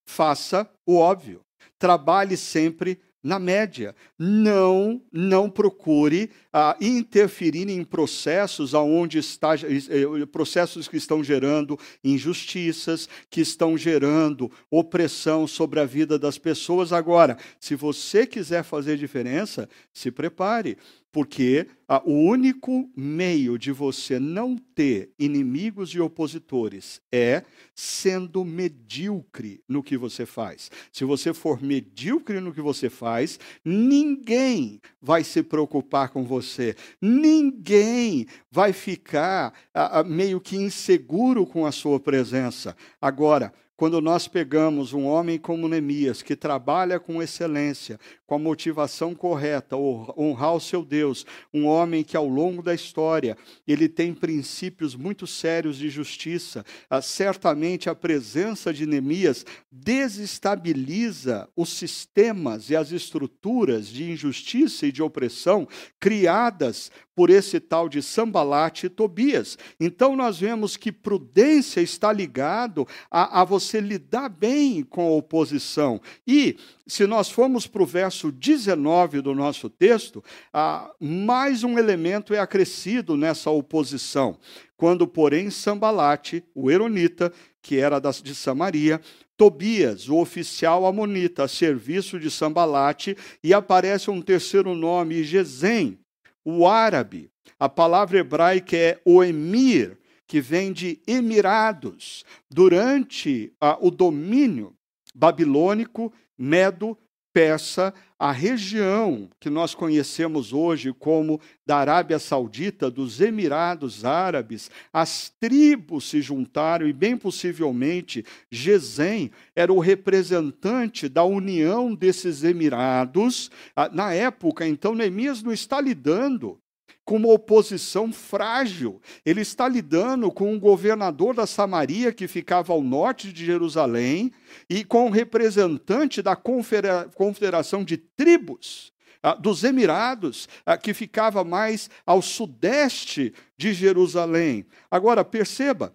[0.05, 1.45] Faça o óbvio
[1.83, 3.93] trabalhe sempre na média.
[4.17, 13.09] Não, não procure ah, interferir em processos aonde está eh, processos que estão gerando injustiças,
[13.29, 16.93] que estão gerando opressão sobre a vida das pessoas.
[16.93, 20.79] Agora, se você quiser fazer diferença, se prepare,
[21.13, 27.43] porque ah, o único meio de você não ter inimigos e opositores é
[27.75, 30.71] sendo medíocre no que você faz.
[30.91, 38.27] Se você for medíocre no que você faz, ninguém vai se preocupar com você, ninguém
[38.51, 42.75] vai ficar ah, ah meio que inseguro com a sua presença.
[42.99, 47.99] Agora, quando nós pegamos um homem como Neemias, que trabalha com excelência,
[48.33, 53.37] com a motivação correta, honrar o seu Deus, um homem que ao longo da história
[53.69, 61.69] ele tem princípios muito sérios de justiça, ah, certamente a presença de Neemias desestabiliza os
[61.75, 65.69] sistemas e as estruturas de injustiça e de opressão
[66.01, 69.59] criadas por esse tal de Sambalate e Tobias.
[69.79, 76.01] Então nós vemos que prudência está ligado a, a você lidar bem com a oposição.
[76.27, 82.35] E se nós formos para o verso 19 do nosso texto, ah, mais um elemento
[82.35, 84.39] é acrescido nessa oposição.
[84.77, 89.01] Quando, porém, Sambalate, o Eronita, que era de Samaria,
[89.37, 95.99] Tobias, o oficial amonita, a serviço de Sambalate, e aparece um terceiro nome, Gesem,
[96.45, 97.31] o árabe.
[97.59, 102.25] A palavra hebraica é o emir, que vem de Emirados.
[102.51, 104.75] Durante ah, o domínio
[105.15, 106.13] babilônico,
[106.43, 106.99] medo,
[107.33, 115.33] persa, a região que nós conhecemos hoje como da Arábia Saudita, dos Emirados Árabes, as
[115.41, 123.51] tribos se juntaram e, bem possivelmente, Gesem era o representante da união desses Emirados.
[123.75, 126.62] Ah, na época, então, Neemias não está lidando
[127.05, 129.01] com uma oposição frágil.
[129.25, 134.33] Ele está lidando com um governador da Samaria que ficava ao norte de Jerusalém
[134.69, 141.89] e com um representante da confederação de tribos ah, dos Emirados, ah, que ficava mais
[142.05, 144.67] ao sudeste de Jerusalém.
[144.91, 145.95] Agora, perceba,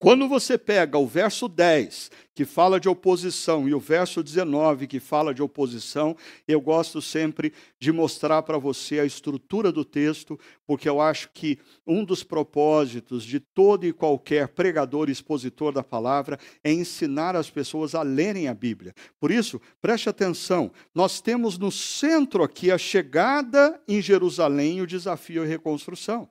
[0.00, 4.98] quando você pega o verso 10, que fala de oposição, e o verso 19, que
[4.98, 6.16] fala de oposição,
[6.48, 11.58] eu gosto sempre de mostrar para você a estrutura do texto, porque eu acho que
[11.86, 17.50] um dos propósitos de todo e qualquer pregador e expositor da palavra é ensinar as
[17.50, 18.94] pessoas a lerem a Bíblia.
[19.20, 25.44] Por isso, preste atenção, nós temos no centro aqui a chegada em Jerusalém, o desafio
[25.44, 26.26] e reconstrução.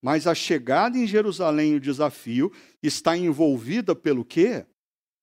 [0.00, 4.66] Mas a chegada em Jerusalém, o desafio, está envolvida pelo quê?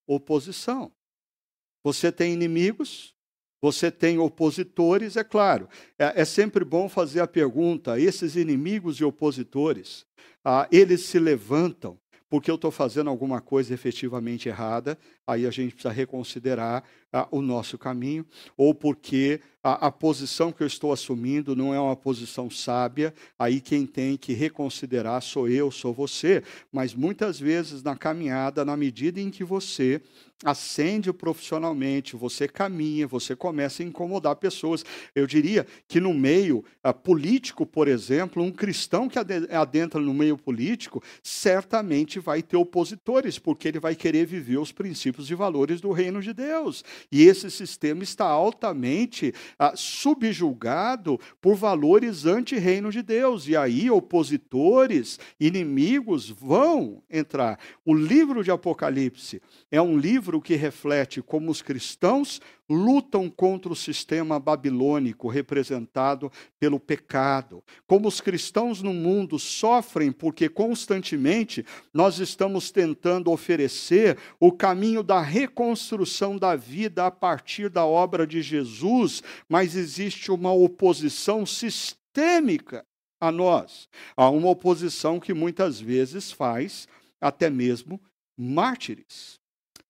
[0.08, 0.92] Oposição.
[1.84, 3.14] Você tem inimigos,
[3.62, 5.70] você tem opositores, é claro.
[5.98, 10.06] É, é sempre bom fazer a pergunta: esses inimigos e opositores,
[10.44, 12.00] ah, eles se levantam
[12.34, 17.42] porque eu estou fazendo alguma coisa efetivamente errada, aí a gente precisa reconsiderar ah, o
[17.42, 18.26] nosso caminho,
[18.58, 23.62] ou porque a, a, posição que eu estou assumindo não é uma posição sábia, aí
[23.62, 26.44] quem tem que reconsiderar sou eu, sou você.
[26.72, 30.02] Mas muitas vezes na caminhada, na medida em que você
[30.44, 34.84] ascende profissionalmente, você caminha, você começa a incomodar pessoas.
[35.16, 40.38] Eu diria que no meio uh, político, por exemplo, um cristão que adentra no meio
[40.38, 45.92] político certamente vai ter opositores, porque ele vai querer viver os princípios e valores do
[45.92, 46.84] reino de Deus.
[47.12, 53.48] E esse sistema está altamente uh, subjugado por valores anti-reino de Deus.
[53.48, 57.60] E aí opositores, inimigos vão entrar.
[57.86, 63.76] O livro de Apocalipse é um livro que reflete como os cristãos lutam contra o
[63.76, 72.72] sistema babilônico representado pelo pecado, como os cristãos no mundo sofrem porque constantemente nós estamos
[72.72, 79.76] tentando oferecer o caminho da reconstrução da vida a partir da obra de Jesus, mas
[79.76, 82.86] existe uma oposição sistêmica
[83.20, 86.88] a nós, há uma oposição que muitas vezes faz
[87.22, 88.02] até mesmo
[88.38, 89.43] mártires.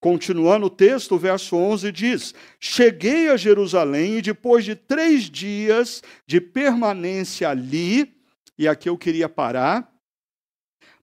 [0.03, 6.03] Continuando o texto, o verso 11 diz: Cheguei a Jerusalém e depois de três dias
[6.27, 8.13] de permanência ali,
[8.57, 9.89] e aqui eu queria parar,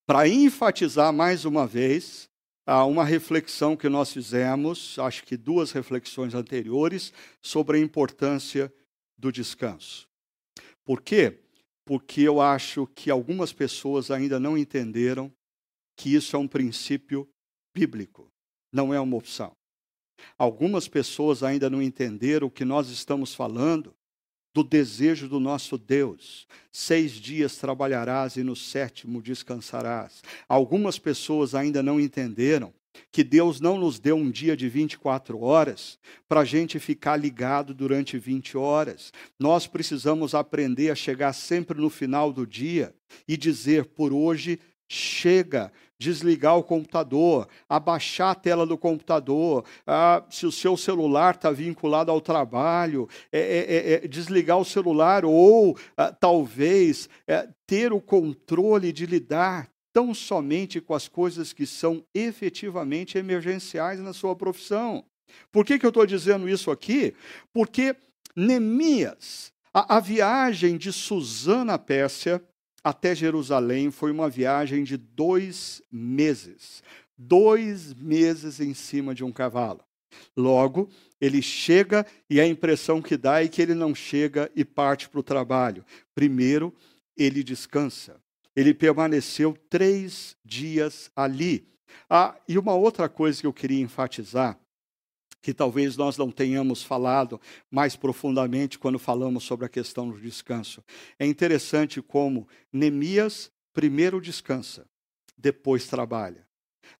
[0.06, 2.28] para enfatizar mais uma vez
[2.66, 7.10] uma reflexão que nós fizemos, acho que duas reflexões anteriores,
[7.40, 8.70] sobre a importância
[9.16, 10.06] do descanso.
[10.84, 11.40] Por quê?
[11.86, 15.32] Porque eu acho que algumas pessoas ainda não entenderam
[15.96, 17.26] que isso é um princípio
[17.74, 18.29] bíblico
[18.72, 19.52] não é uma opção.
[20.36, 23.94] Algumas pessoas ainda não entenderam o que nós estamos falando
[24.52, 26.46] do desejo do nosso Deus.
[26.72, 30.22] Seis dias trabalharás e no sétimo descansarás.
[30.48, 32.72] Algumas pessoas ainda não entenderam
[33.12, 35.98] que Deus não nos deu um dia de 24 horas
[36.28, 39.12] para a gente ficar ligado durante 20 horas.
[39.38, 42.94] Nós precisamos aprender a chegar sempre no final do dia
[43.28, 44.58] e dizer: por hoje
[44.92, 51.52] chega, desligar o computador, abaixar a tela do computador, ah, se o seu celular está
[51.52, 57.92] vinculado ao trabalho, é, é, é, é, desligar o celular ou ah, talvez é, ter
[57.92, 64.34] o controle de lidar tão somente com as coisas que são efetivamente emergenciais na sua
[64.34, 65.04] profissão.
[65.52, 67.14] Por que, que eu estou dizendo isso aqui?
[67.52, 67.94] Porque
[68.34, 72.42] Neemias, a, a viagem de Susana Pérsia
[72.82, 76.82] até Jerusalém foi uma viagem de dois meses.
[77.16, 79.84] Dois meses em cima de um cavalo.
[80.36, 80.88] Logo,
[81.20, 85.20] ele chega e a impressão que dá é que ele não chega e parte para
[85.20, 85.84] o trabalho.
[86.14, 86.74] Primeiro,
[87.16, 88.20] ele descansa.
[88.56, 91.68] Ele permaneceu três dias ali.
[92.08, 94.58] Ah, e uma outra coisa que eu queria enfatizar,
[95.42, 100.82] que talvez nós não tenhamos falado mais profundamente quando falamos sobre a questão do descanso.
[101.18, 104.86] É interessante como Neemias primeiro descansa,
[105.36, 106.46] depois trabalha.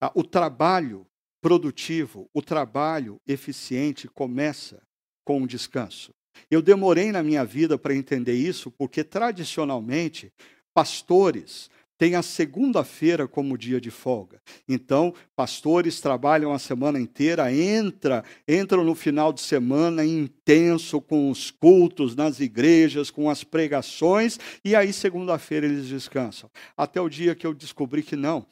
[0.01, 1.07] Ah, o trabalho
[1.41, 4.82] produtivo, o trabalho eficiente começa
[5.24, 6.14] com o descanso.
[6.51, 10.32] Eu demorei na minha vida para entender isso, porque tradicionalmente
[10.72, 11.68] pastores
[12.01, 14.40] têm a segunda-feira como dia de folga.
[14.66, 21.51] Então, pastores trabalham a semana inteira, entra, entram no final de semana intenso com os
[21.51, 26.51] cultos nas igrejas, com as pregações, e aí segunda-feira eles descansam.
[26.74, 28.46] Até o dia que eu descobri que não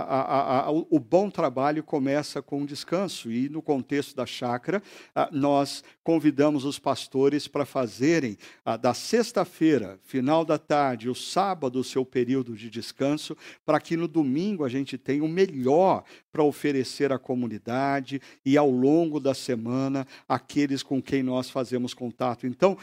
[0.00, 3.30] a, a, o bom trabalho começa com um descanso.
[3.30, 4.82] E no contexto da chácara,
[5.30, 8.36] nós convidamos os pastores para fazerem
[8.80, 14.08] da sexta-feira, final da tarde, o sábado, o seu período de descanso, para que no
[14.08, 20.06] domingo a gente tenha o melhor para oferecer à comunidade e ao longo da semana
[20.28, 22.46] aqueles com quem nós fazemos contato.
[22.46, 22.76] Então,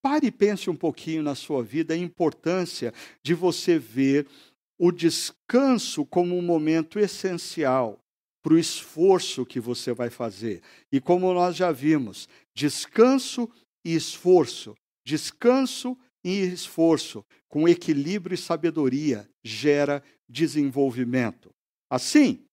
[0.00, 2.92] pare e pense um pouquinho na sua vida a importância
[3.22, 4.26] de você ver
[4.78, 7.98] o descanso como um momento essencial
[8.42, 10.62] para o esforço que você vai fazer.
[10.92, 13.50] E como nós já vimos, descanso
[13.84, 21.50] e esforço, descanso e esforço, com equilíbrio e sabedoria, gera desenvolvimento.
[21.90, 22.44] Assim,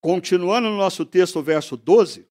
[0.00, 2.26] continuando no nosso texto, verso 12,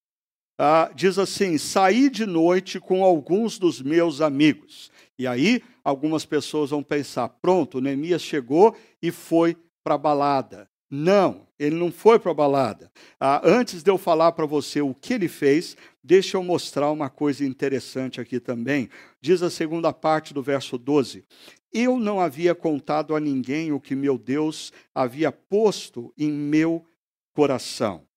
[0.58, 4.92] ah, diz assim: Saí de noite com alguns dos meus amigos.
[5.20, 10.70] E aí, algumas pessoas vão pensar: pronto, Neemias chegou e foi para a balada.
[10.90, 12.92] Não, ele não foi para a balada.
[13.20, 17.10] Ah, antes de eu falar para você o que ele fez, deixa eu mostrar uma
[17.10, 18.90] coisa interessante aqui também.
[19.22, 21.26] Diz a segunda parte do verso 12:
[21.72, 26.86] Eu não havia contado a ninguém o que meu Deus havia posto em meu
[27.34, 28.08] coração.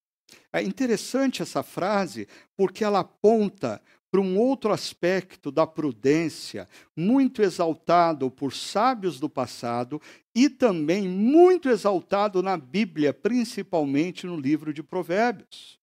[0.53, 3.82] É interessante essa frase porque ela aponta
[4.12, 9.98] para um outro aspecto da prudência, muito exaltado por sábios do passado
[10.34, 15.78] e também muito exaltado na Bíblia, principalmente no livro de Provérbios.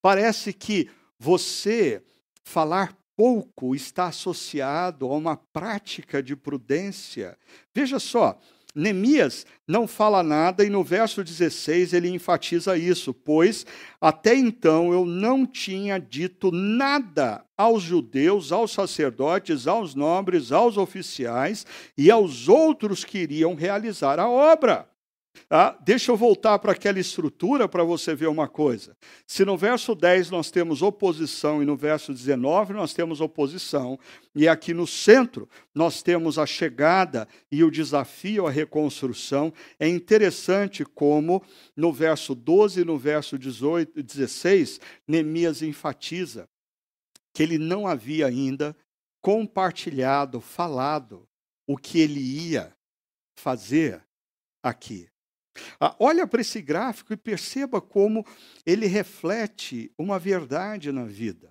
[0.00, 2.00] Parece que você
[2.44, 7.36] falar pouco está associado a uma prática de prudência.
[7.74, 8.38] Veja só,
[8.74, 13.66] Neemias não fala nada e no verso 16 ele enfatiza isso, pois
[14.00, 21.66] até então eu não tinha dito nada aos judeus, aos sacerdotes, aos nobres, aos oficiais
[21.96, 24.91] e aos outros que iriam realizar a obra.
[25.48, 28.96] Ah, deixa eu voltar para aquela estrutura para você ver uma coisa.
[29.26, 33.98] Se no verso 10 nós temos oposição e no verso 19 nós temos oposição,
[34.34, 40.84] e aqui no centro nós temos a chegada e o desafio à reconstrução, é interessante
[40.84, 41.42] como
[41.76, 46.48] no verso 12 e no verso 18, 16, Neemias enfatiza
[47.34, 48.76] que ele não havia ainda
[49.20, 51.28] compartilhado, falado
[51.66, 52.74] o que ele ia
[53.38, 54.02] fazer
[54.62, 55.11] aqui.
[55.80, 58.24] Ah, olha para esse gráfico e perceba como
[58.64, 61.50] ele reflete uma verdade na vida.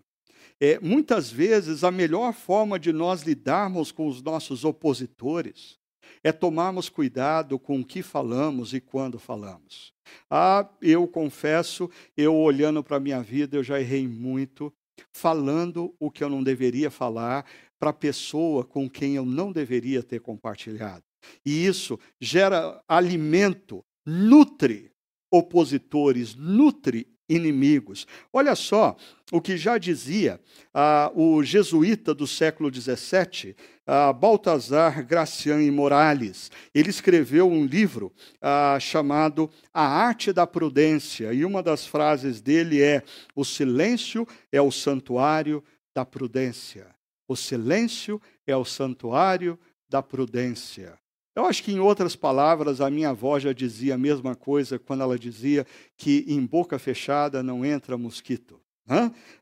[0.59, 5.79] É, muitas vezes, a melhor forma de nós lidarmos com os nossos opositores
[6.23, 9.91] é tomarmos cuidado com o que falamos e quando falamos.
[10.29, 14.71] Ah, eu confesso, eu olhando para a minha vida, eu já errei muito,
[15.11, 17.45] falando o que eu não deveria falar
[17.79, 21.03] para a pessoa com quem eu não deveria ter compartilhado.
[21.45, 24.91] E isso gera alimento nutre
[25.31, 28.05] opositores, nutre inimigos.
[28.33, 28.95] Olha só
[29.31, 30.39] o que já dizia
[30.73, 33.55] ah, o jesuíta do século XVII,
[33.87, 36.51] ah, Baltazar Gracian e Morales.
[36.75, 42.81] Ele escreveu um livro ah, chamado A Arte da Prudência, e uma das frases dele
[42.81, 43.01] é:
[43.33, 45.63] O silêncio é o santuário
[45.95, 46.87] da prudência.
[47.27, 49.57] O silêncio é o santuário
[49.89, 50.99] da prudência.
[51.35, 55.01] Eu acho que, em outras palavras, a minha avó já dizia a mesma coisa quando
[55.01, 55.65] ela dizia
[55.95, 58.59] que em boca fechada não entra mosquito.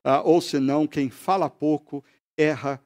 [0.04, 2.04] Ah, ou senão, quem fala pouco
[2.38, 2.80] erra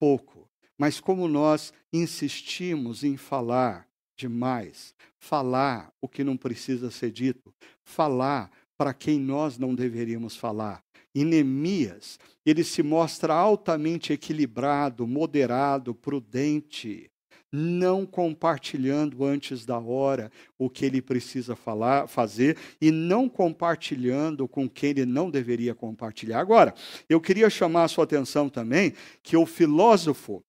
[0.00, 0.48] pouco.
[0.76, 4.94] Mas como nós insistimos em falar demais.
[5.18, 7.54] Falar o que não precisa ser dito.
[7.82, 10.82] Falar para quem nós não deveríamos falar.
[11.14, 17.10] E Neemias, ele se mostra altamente equilibrado, moderado, prudente,
[17.52, 24.68] não compartilhando antes da hora o que ele precisa falar, fazer e não compartilhando com
[24.68, 26.40] quem ele não deveria compartilhar.
[26.40, 26.74] Agora,
[27.08, 28.92] eu queria chamar a sua atenção também
[29.22, 30.42] que o filósofo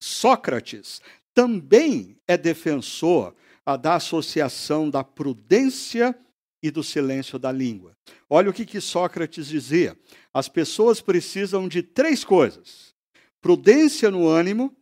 [0.00, 1.00] Sócrates
[1.34, 3.34] também é defensor
[3.82, 6.16] da associação da prudência
[6.62, 7.96] e do silêncio da língua.
[8.28, 9.96] Olha o que, que Sócrates dizia:
[10.32, 12.94] as pessoas precisam de três coisas:
[13.40, 14.74] prudência no ânimo,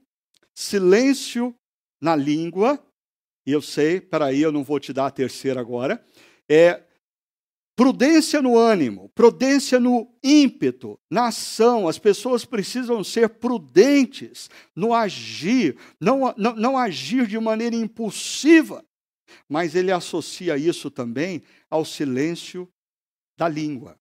[0.59, 1.55] silêncio
[2.01, 2.85] na língua,
[3.47, 6.05] e eu sei, peraí, eu não vou te dar a terceira agora,
[6.49, 6.83] é
[7.77, 11.87] prudência no ânimo, prudência no ímpeto, na ação.
[11.87, 18.85] As pessoas precisam ser prudentes no agir, não, não, não agir de maneira impulsiva.
[19.49, 21.41] Mas ele associa isso também
[21.71, 22.69] ao silêncio
[23.39, 23.97] da língua.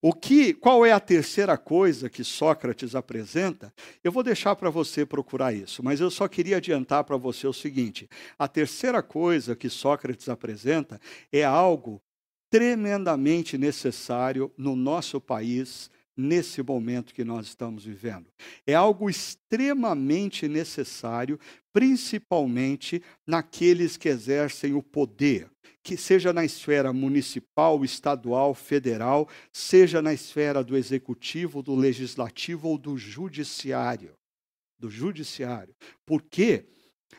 [0.00, 3.72] O que, qual é a terceira coisa que Sócrates apresenta?
[4.02, 7.52] Eu vou deixar para você procurar isso, mas eu só queria adiantar para você o
[7.52, 8.08] seguinte:
[8.38, 11.00] a terceira coisa que Sócrates apresenta
[11.32, 12.02] é algo
[12.50, 18.26] tremendamente necessário no nosso país nesse momento que nós estamos vivendo.
[18.66, 21.38] É algo extremamente necessário,
[21.72, 25.50] principalmente naqueles que exercem o poder,
[25.82, 32.78] que seja na esfera municipal, estadual, federal, seja na esfera do executivo, do legislativo ou
[32.78, 34.14] do judiciário.
[34.78, 35.74] Do judiciário.
[36.04, 36.66] Porque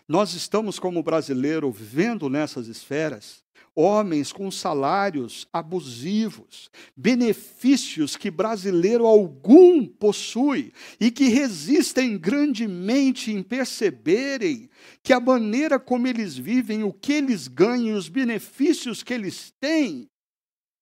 [0.08, 3.46] nós estamos, como brasileiro, vendo nessas esferas
[3.78, 14.68] homens com salários abusivos, benefícios que brasileiro algum possui e que resistem grandemente em perceberem
[15.04, 20.10] que a maneira como eles vivem, o que eles ganham, os benefícios que eles têm,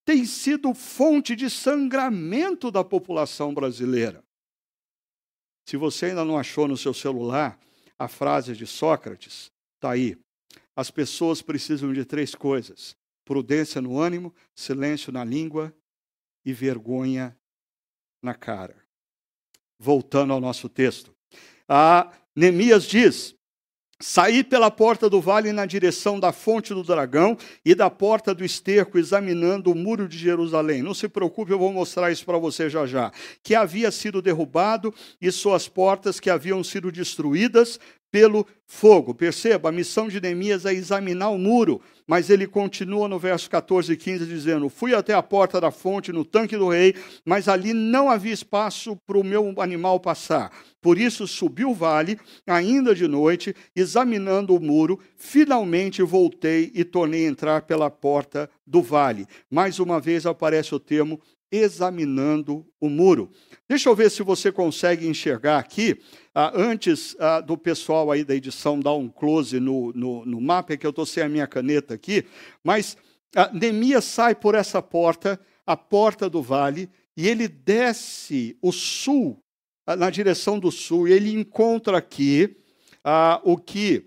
[0.05, 4.23] tem sido fonte de sangramento da população brasileira.
[5.65, 7.59] Se você ainda não achou no seu celular
[7.97, 10.17] a frase de Sócrates, está aí.
[10.75, 15.73] As pessoas precisam de três coisas: prudência no ânimo, silêncio na língua
[16.43, 17.37] e vergonha
[18.21, 18.75] na cara.
[19.79, 21.15] Voltando ao nosso texto.
[21.67, 23.34] A Neemias diz:
[24.07, 27.35] Saí pela porta do vale na direção da fonte do dragão
[27.65, 30.83] e da porta do esterco, examinando o muro de Jerusalém.
[30.83, 33.11] Não se preocupe, eu vou mostrar isso para você já já.
[33.41, 37.79] Que havia sido derrubado e suas portas que haviam sido destruídas
[38.15, 39.13] pelo fogo.
[39.13, 43.91] Perceba, a missão de Neemias é examinar o muro, mas ele continua no verso 14
[43.91, 46.95] e 15 dizendo: Fui até a porta da fonte no tanque do rei,
[47.25, 50.49] mas ali não havia espaço para o meu animal passar.
[50.81, 57.25] Por isso subi o vale, ainda de noite, examinando o muro, finalmente voltei e tornei
[57.25, 59.27] a entrar pela porta do vale.
[59.51, 61.19] Mais uma vez aparece o termo
[61.57, 63.31] examinando o muro.
[63.67, 65.99] Deixa eu ver se você consegue enxergar aqui,
[66.33, 70.73] ah, antes ah, do pessoal aí da edição dar um close no, no, no mapa,
[70.73, 72.25] é que eu estou sem a minha caneta aqui,
[72.63, 72.97] mas
[73.35, 79.39] ah, Neemias sai por essa porta, a porta do vale, e ele desce o sul,
[79.85, 82.57] ah, na direção do sul, e ele encontra aqui
[83.03, 84.05] ah, o que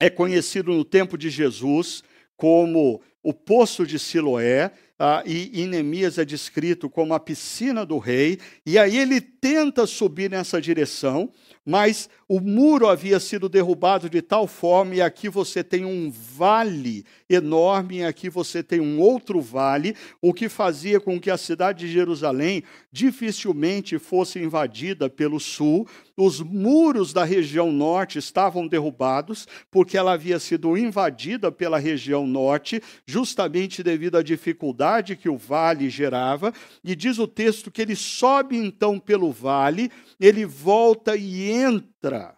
[0.00, 2.02] é conhecido no tempo de Jesus
[2.36, 7.98] como o Poço de Siloé, ah, e em Neemias é descrito como a piscina do
[7.98, 11.30] rei, e aí ele tenta subir nessa direção,
[11.66, 17.04] mas o muro havia sido derrubado de tal forma, e aqui você tem um vale
[17.28, 21.86] enorme, e aqui você tem um outro vale, o que fazia com que a cidade
[21.86, 22.62] de Jerusalém
[22.92, 25.86] dificilmente fosse invadida pelo sul.
[26.16, 32.80] Os muros da região norte estavam derrubados, porque ela havia sido invadida pela região norte,
[33.04, 36.52] justamente devido à dificuldade que o vale gerava,
[36.82, 42.36] e diz o texto que ele sobe então pelo vale, ele volta e entra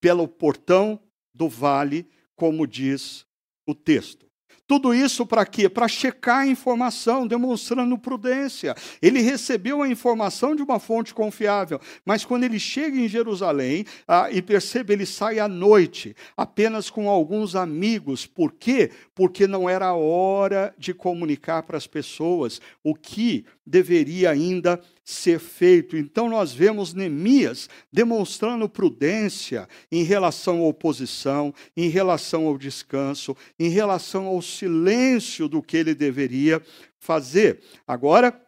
[0.00, 1.00] pelo portão
[1.34, 3.26] do vale, como diz
[3.66, 4.28] o texto.
[4.68, 5.66] Tudo isso para quê?
[5.66, 8.74] Para checar a informação, demonstrando prudência.
[9.00, 14.28] Ele recebeu a informação de uma fonte confiável, mas quando ele chega em Jerusalém ah,
[14.30, 18.26] e percebe, ele sai à noite, apenas com alguns amigos.
[18.26, 18.90] Por quê?
[19.14, 24.78] Porque não era hora de comunicar para as pessoas o que deveria ainda
[25.10, 25.96] ser feito.
[25.96, 33.70] Então nós vemos Neemias demonstrando prudência em relação à oposição, em relação ao descanso, em
[33.70, 36.62] relação ao silêncio do que ele deveria
[36.98, 37.62] fazer.
[37.86, 38.38] Agora,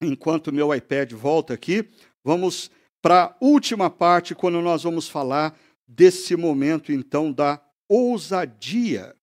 [0.00, 1.86] enquanto meu iPad volta aqui,
[2.24, 2.70] vamos
[3.02, 5.54] para a última parte, quando nós vamos falar
[5.86, 9.14] desse momento, então, da ousadia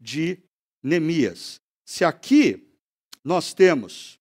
[0.00, 0.38] de
[0.82, 1.60] Neemias.
[1.84, 2.72] Se aqui
[3.22, 4.18] nós temos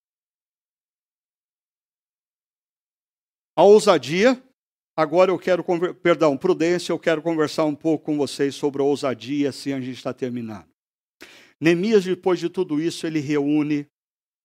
[3.55, 4.41] a ousadia,
[4.95, 5.63] agora eu quero,
[5.95, 9.97] perdão, prudência, eu quero conversar um pouco com vocês sobre a ousadia, assim a gente
[9.97, 10.67] está terminando.
[11.59, 13.87] Neemias, depois de tudo isso, ele reúne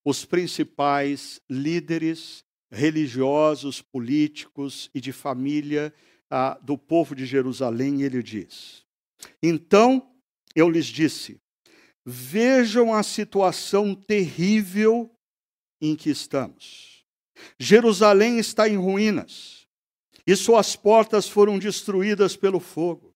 [0.05, 5.95] os principais líderes religiosos, políticos e de família
[6.31, 8.85] ah, do povo de Jerusalém, e ele diz:
[9.43, 10.13] Então
[10.55, 11.39] eu lhes disse,
[12.05, 15.11] vejam a situação terrível
[15.81, 16.96] em que estamos.
[17.59, 19.67] Jerusalém está em ruínas
[20.27, 23.15] e suas portas foram destruídas pelo fogo.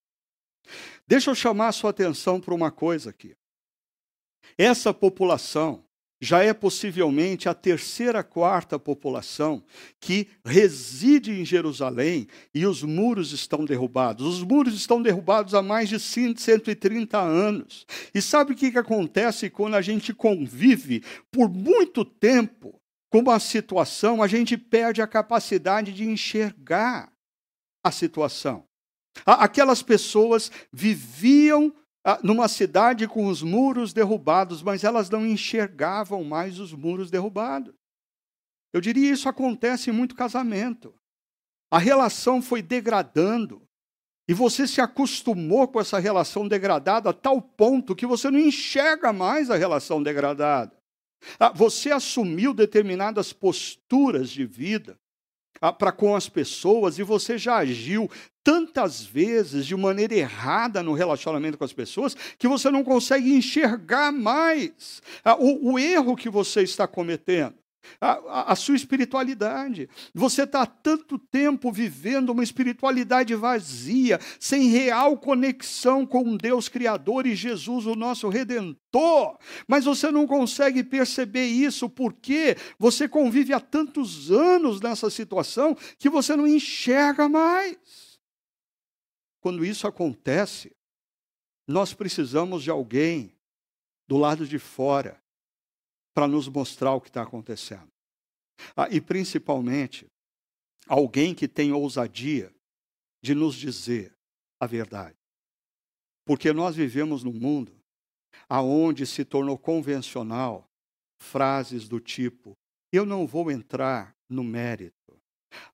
[1.06, 3.34] Deixa eu chamar a sua atenção para uma coisa aqui.
[4.56, 5.84] Essa população
[6.20, 9.64] já é possivelmente a terceira, quarta população
[9.98, 14.26] que reside em Jerusalém e os muros estão derrubados.
[14.26, 17.86] Os muros estão derrubados há mais de 130 anos.
[18.14, 22.79] E sabe o que, que acontece quando a gente convive por muito tempo
[23.10, 24.22] com uma situação?
[24.22, 27.12] A gente perde a capacidade de enxergar
[27.84, 28.64] a situação.
[29.26, 36.58] Aquelas pessoas viviam ah, numa cidade com os muros derrubados, mas elas não enxergavam mais
[36.58, 37.74] os muros derrubados.
[38.72, 40.94] Eu diria isso acontece em muito casamento.
[41.70, 43.62] A relação foi degradando
[44.28, 49.12] e você se acostumou com essa relação degradada a tal ponto que você não enxerga
[49.12, 50.79] mais a relação degradada.
[51.38, 54.98] Ah, você assumiu determinadas posturas de vida
[55.78, 58.10] para com as pessoas e você já agiu
[58.42, 64.10] tantas vezes de maneira errada no relacionamento com as pessoas que você não consegue enxergar
[64.10, 65.02] mais
[65.38, 67.54] o, o erro que você está cometendo
[68.00, 69.88] a, a, sua espiritualidade.
[70.14, 77.26] Você está há tanto tempo vivendo uma espiritualidade vazia, sem real conexão com Deus Criador
[77.26, 79.38] e Jesus, o nosso Redentor.
[79.66, 86.08] Mas você não consegue perceber isso porque você convive há tantos anos nessa situação que
[86.08, 87.78] você não enxerga mais.
[89.40, 90.70] Quando isso acontece,
[91.66, 93.34] nós precisamos de alguém
[94.06, 95.19] do lado de fora
[96.14, 97.88] para nos mostrar o que está acontecendo.
[98.76, 100.06] Ah, e principalmente,
[100.86, 102.52] alguém que tem ousadia
[103.22, 104.12] de nos dizer
[104.60, 105.16] a verdade.
[106.24, 107.72] Porque nós vivemos num mundo
[108.48, 110.68] aonde se tornou convencional
[111.20, 112.56] frases do tipo:
[112.92, 114.94] eu não vou entrar no mérito.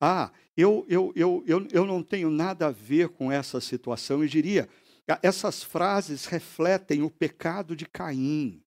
[0.01, 4.24] Ah, eu, eu, eu, eu, eu não tenho nada a ver com essa situação.
[4.24, 4.68] E diria,
[5.22, 8.62] essas frases refletem o pecado de Caim.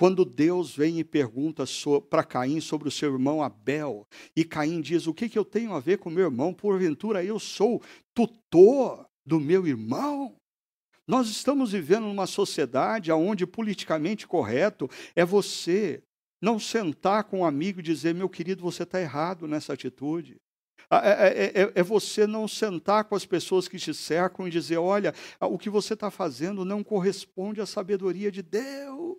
[0.00, 1.64] Quando Deus vem e pergunta
[2.08, 5.74] para Caim sobre o seu irmão Abel, e Caim diz: O que, que eu tenho
[5.74, 6.54] a ver com meu irmão?
[6.54, 7.82] Porventura eu sou
[8.14, 10.34] tutor do meu irmão?
[11.06, 16.02] Nós estamos vivendo numa sociedade onde politicamente correto é você
[16.40, 20.40] não sentar com um amigo e dizer: Meu querido, você está errado nessa atitude.
[20.90, 24.78] É, é, é, é, você não sentar com as pessoas que te cercam e dizer:
[24.78, 29.18] olha, o que você está fazendo não corresponde à sabedoria de Deus.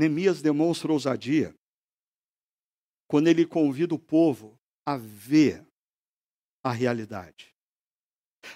[0.00, 1.54] Neemias demonstra ousadia
[3.06, 5.62] quando ele convida o povo a ver
[6.64, 7.54] a realidade.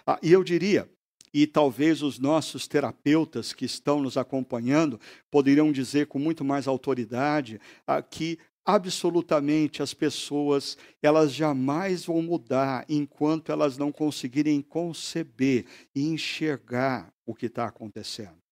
[0.07, 0.91] Ah, e eu diria,
[1.35, 4.99] e talvez os nossos terapeutas que estão nos acompanhando
[5.31, 12.87] poderiam dizer com muito mais autoridade ah, que absolutamente as pessoas elas jamais vão mudar
[12.89, 18.44] enquanto elas não conseguirem conceber e enxergar o que está acontecendo.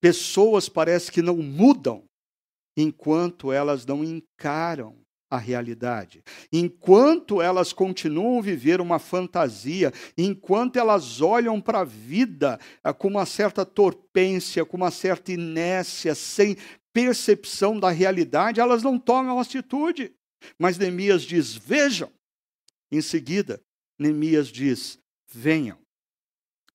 [0.00, 2.04] Pessoas parece que não mudam
[2.76, 4.96] enquanto elas não encaram
[5.30, 6.22] a realidade.
[6.52, 13.08] Enquanto elas continuam a viver uma fantasia, enquanto elas olham para a vida ah, com
[13.08, 16.56] uma certa torpência, com uma certa inércia, sem
[16.92, 20.12] percepção da realidade, elas não tomam atitude.
[20.58, 22.10] Mas Neemias diz: vejam.
[22.90, 23.60] Em seguida,
[23.98, 24.98] Neemias diz:
[25.30, 25.78] venham.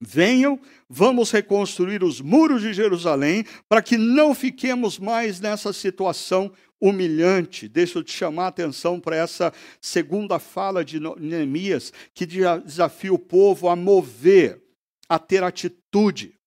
[0.06, 7.70] Venham, vamos reconstruir os muros de Jerusalém para que não fiquemos mais nessa situação humilhante.
[7.70, 13.18] Deixa eu te chamar a atenção para essa segunda fala de Neemias, que desafia o
[13.18, 14.62] povo a mover,
[15.08, 16.38] a ter atitude.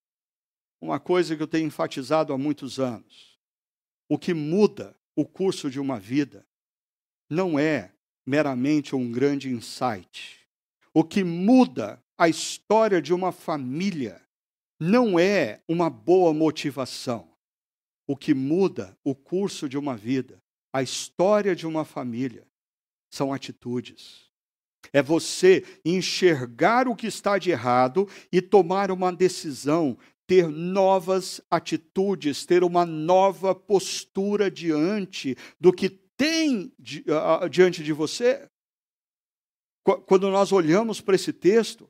[0.79, 3.39] Uma coisa que eu tenho enfatizado há muitos anos.
[4.07, 6.45] O que muda o curso de uma vida
[7.27, 7.91] não é
[8.25, 10.47] meramente um grande insight.
[10.93, 14.21] O que muda a história de uma família
[14.79, 17.29] não é uma boa motivação.
[18.07, 20.41] O que muda o curso de uma vida,
[20.73, 22.47] a história de uma família,
[23.11, 24.27] são atitudes.
[24.93, 32.45] É você enxergar o que está de errado e tomar uma decisão, ter novas atitudes,
[32.45, 36.71] ter uma nova postura diante do que tem
[37.49, 38.49] diante de você.
[40.05, 41.89] Quando nós olhamos para esse texto,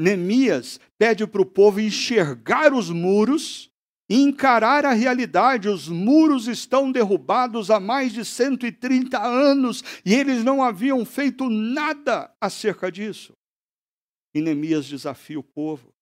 [0.00, 3.70] Neemias pede para o povo enxergar os muros
[4.08, 5.68] e encarar a realidade.
[5.68, 12.34] Os muros estão derrubados há mais de 130 anos e eles não haviam feito nada
[12.40, 13.34] acerca disso.
[14.34, 15.92] E Neemias desafia o povo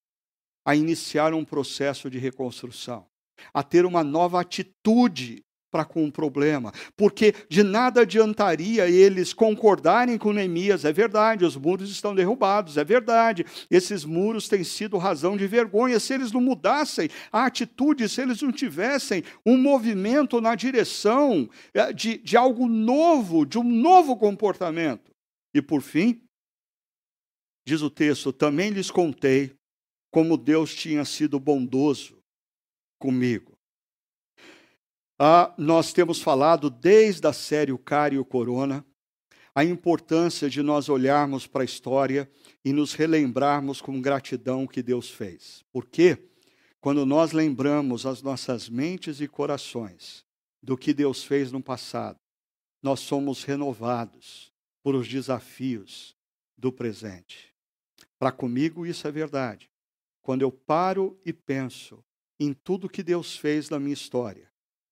[0.65, 3.05] a iniciar um processo de reconstrução,
[3.53, 10.17] a ter uma nova atitude para com o problema, porque de nada adiantaria eles concordarem
[10.17, 15.37] com Neemias, é verdade, os muros estão derrubados, é verdade, esses muros têm sido razão
[15.37, 20.55] de vergonha, se eles não mudassem a atitude, se eles não tivessem um movimento na
[20.55, 25.11] direção eh, de, de algo novo, de um novo comportamento.
[25.55, 26.23] E por fim,
[27.67, 29.53] diz o texto, também lhes contei
[30.11, 32.17] como Deus tinha sido bondoso
[32.99, 33.58] comigo
[35.19, 38.87] ah, nós temos falado desde a série O Cara e o Corona
[39.55, 42.31] a importância de nós olharmos para a história
[42.65, 45.65] e nos relembrarmos com gratidão o que Deus fez.
[45.73, 46.31] Porque
[46.81, 50.25] quando nós lembramos as nossas mentes e corações
[50.63, 52.21] do que Deus fez no passado,
[52.81, 56.17] nós somos renovados por os desafios
[56.57, 57.53] do presente.
[58.17, 59.69] Para comigo isso é verdade.
[60.23, 62.05] Quando eu paro e penso
[62.39, 64.49] em tudo que Deus fez na minha história,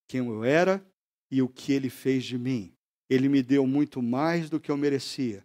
[0.07, 0.84] quem eu era
[1.30, 2.72] e o que ele fez de mim.
[3.09, 5.44] Ele me deu muito mais do que eu merecia.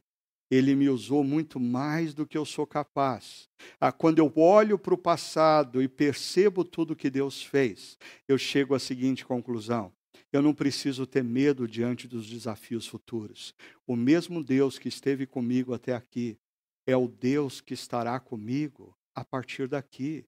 [0.49, 3.47] Ele me usou muito mais do que eu sou capaz.
[3.79, 7.97] Ah, quando eu olho para o passado e percebo tudo que Deus fez,
[8.27, 9.93] eu chego à seguinte conclusão:
[10.33, 13.53] eu não preciso ter medo diante dos desafios futuros.
[13.85, 16.37] O mesmo Deus que esteve comigo até aqui
[16.85, 20.25] é o Deus que estará comigo a partir daqui.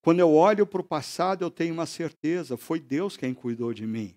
[0.00, 3.86] Quando eu olho para o passado, eu tenho uma certeza: foi Deus quem cuidou de
[3.86, 4.14] mim.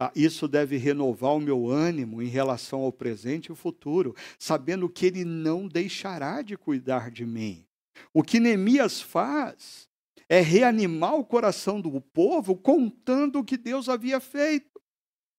[0.00, 4.88] Ah, isso deve renovar o meu ânimo em relação ao presente e o futuro, sabendo
[4.88, 7.64] que Ele não deixará de cuidar de mim.
[8.12, 9.88] O que Neemias faz
[10.28, 14.80] é reanimar o coração do povo contando o que Deus havia feito.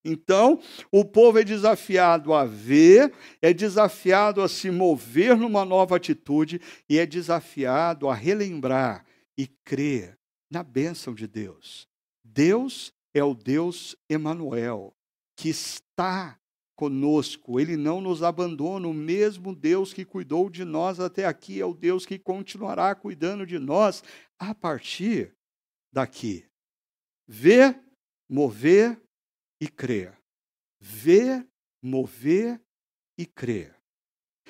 [0.06, 0.60] Então,
[0.92, 7.00] o povo é desafiado a ver, é desafiado a se mover numa nova atitude e
[7.00, 9.06] é desafiado a relembrar
[9.38, 10.18] e crer
[10.50, 11.88] na bênção de Deus.
[12.24, 14.96] Deus é o Deus Emanuel,
[15.36, 16.40] que está
[16.76, 21.66] conosco, ele não nos abandona, o mesmo Deus que cuidou de nós até aqui é
[21.66, 24.04] o Deus que continuará cuidando de nós
[24.40, 25.36] a partir
[25.92, 26.46] daqui.
[27.28, 27.80] Ver,
[28.30, 29.02] mover
[29.62, 30.18] e crer.
[30.80, 31.48] Ver,
[31.82, 32.62] mover
[33.18, 33.76] e crer.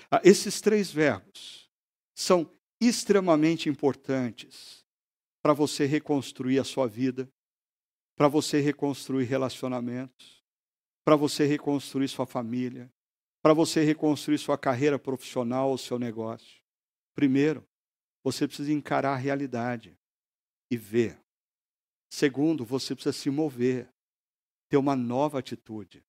[0.09, 1.69] Ah, esses três verbos
[2.15, 2.49] são
[2.87, 4.83] extremamente importantes
[5.41, 7.29] para você reconstruir a sua vida,
[8.15, 10.43] para você reconstruir relacionamentos,
[11.03, 12.91] para você reconstruir sua família,
[13.41, 16.61] para você reconstruir sua carreira profissional ou seu negócio.
[17.13, 17.67] Primeiro,
[18.23, 19.97] você precisa encarar a realidade
[20.71, 21.19] e ver.
[22.09, 23.89] Segundo, você precisa se mover,
[24.69, 26.03] ter uma nova atitude.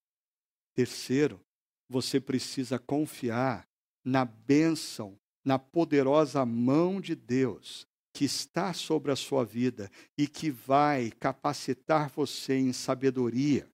[0.73, 1.41] Terceiro,
[1.89, 3.67] você precisa confiar
[4.03, 10.49] na bênção na poderosa mão de Deus que está sobre a sua vida e que
[10.49, 13.69] vai capacitar você em sabedoria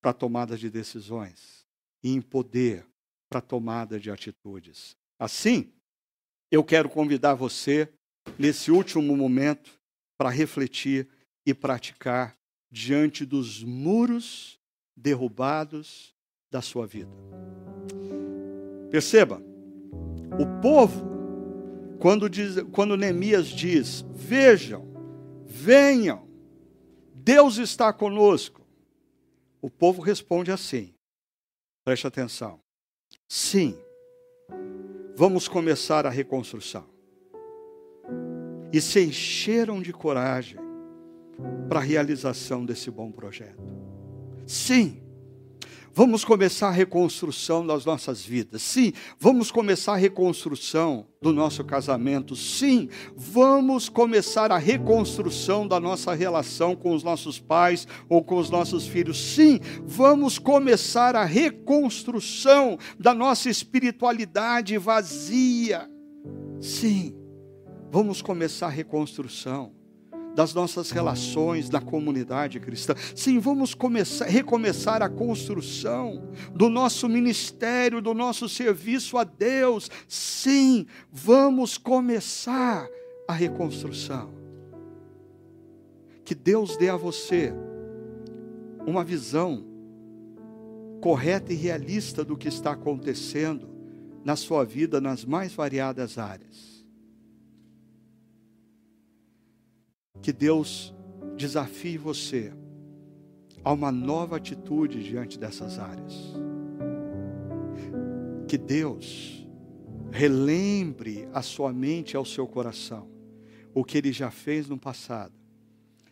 [0.00, 1.66] para tomada de decisões
[2.02, 2.86] e em poder
[3.28, 4.96] para tomada de atitudes.
[5.18, 5.72] Assim,
[6.50, 7.88] eu quero convidar você
[8.38, 9.80] nesse último momento
[10.18, 11.08] para refletir
[11.46, 12.36] e praticar
[12.70, 14.60] diante dos muros
[14.94, 16.14] derrubados
[16.50, 17.10] da sua vida.
[18.90, 19.49] Perceba,
[20.38, 21.04] o povo,
[21.98, 24.88] quando, diz, quando Neemias diz: Vejam,
[25.46, 26.28] venham,
[27.14, 28.60] Deus está conosco.
[29.60, 30.94] O povo responde assim:
[31.84, 32.60] Preste atenção.
[33.28, 33.76] Sim,
[35.16, 36.88] vamos começar a reconstrução.
[38.72, 40.58] E se encheram de coragem
[41.68, 43.62] para a realização desse bom projeto.
[44.46, 45.02] Sim,
[45.92, 48.62] Vamos começar a reconstrução das nossas vidas.
[48.62, 52.36] Sim, vamos começar a reconstrução do nosso casamento.
[52.36, 58.50] Sim, vamos começar a reconstrução da nossa relação com os nossos pais ou com os
[58.50, 59.18] nossos filhos.
[59.18, 65.90] Sim, vamos começar a reconstrução da nossa espiritualidade vazia.
[66.60, 67.16] Sim,
[67.90, 69.79] vamos começar a reconstrução
[70.40, 72.94] das nossas relações na comunidade cristã.
[73.14, 79.90] Sim, vamos começar, recomeçar a construção do nosso ministério, do nosso serviço a Deus.
[80.08, 82.88] Sim, vamos começar
[83.28, 84.30] a reconstrução.
[86.24, 87.52] Que Deus dê a você
[88.86, 89.62] uma visão
[91.02, 93.68] correta e realista do que está acontecendo
[94.24, 96.79] na sua vida nas mais variadas áreas.
[100.22, 100.94] Que Deus
[101.36, 102.52] desafie você
[103.64, 106.14] a uma nova atitude diante dessas áreas.
[108.46, 109.46] Que Deus
[110.10, 113.08] relembre a sua mente e ao seu coração
[113.72, 115.32] o que ele já fez no passado,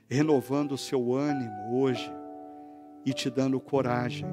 [0.08, 2.10] renovando o seu ânimo hoje
[3.04, 4.26] e te dando coragem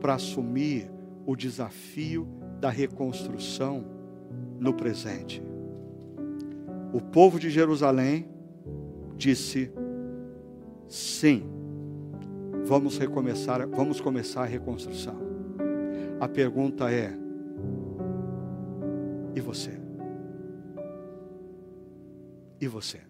[0.00, 0.90] para assumir
[1.26, 2.28] o desafio
[2.60, 3.84] da reconstrução
[4.58, 5.42] no presente.
[6.92, 8.28] O povo de Jerusalém
[9.18, 9.70] disse:
[10.88, 11.42] sim,
[12.64, 15.16] vamos recomeçar, vamos começar a reconstrução.
[16.20, 17.12] A pergunta é:
[19.34, 19.72] e você?
[22.60, 23.00] E você?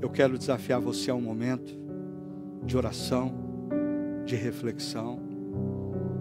[0.00, 1.76] Eu quero desafiar você a um momento
[2.64, 3.32] de oração,
[4.24, 5.20] de reflexão.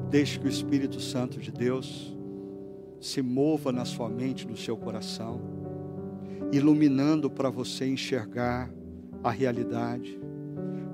[0.09, 2.15] Deixe que o Espírito Santo de Deus
[2.99, 5.58] se mova na sua mente, no seu coração
[6.51, 8.71] iluminando para você enxergar
[9.23, 10.19] a realidade,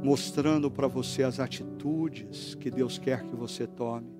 [0.03, 4.13] mostrando para você as atitudes que Deus quer que você tome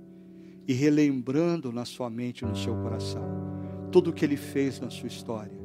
[0.68, 3.46] e relembrando na sua mente e no seu coração
[3.92, 5.58] tudo o que Ele fez na sua história,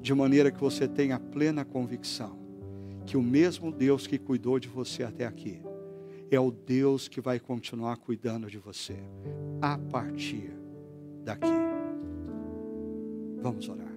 [0.00, 2.42] de maneira que você tenha plena convicção
[3.04, 5.60] que o mesmo Deus que cuidou de você até aqui
[6.30, 8.96] é o Deus que vai continuar cuidando de você
[9.60, 10.50] a partir
[11.24, 11.46] daqui.
[13.42, 13.91] Vamos orar.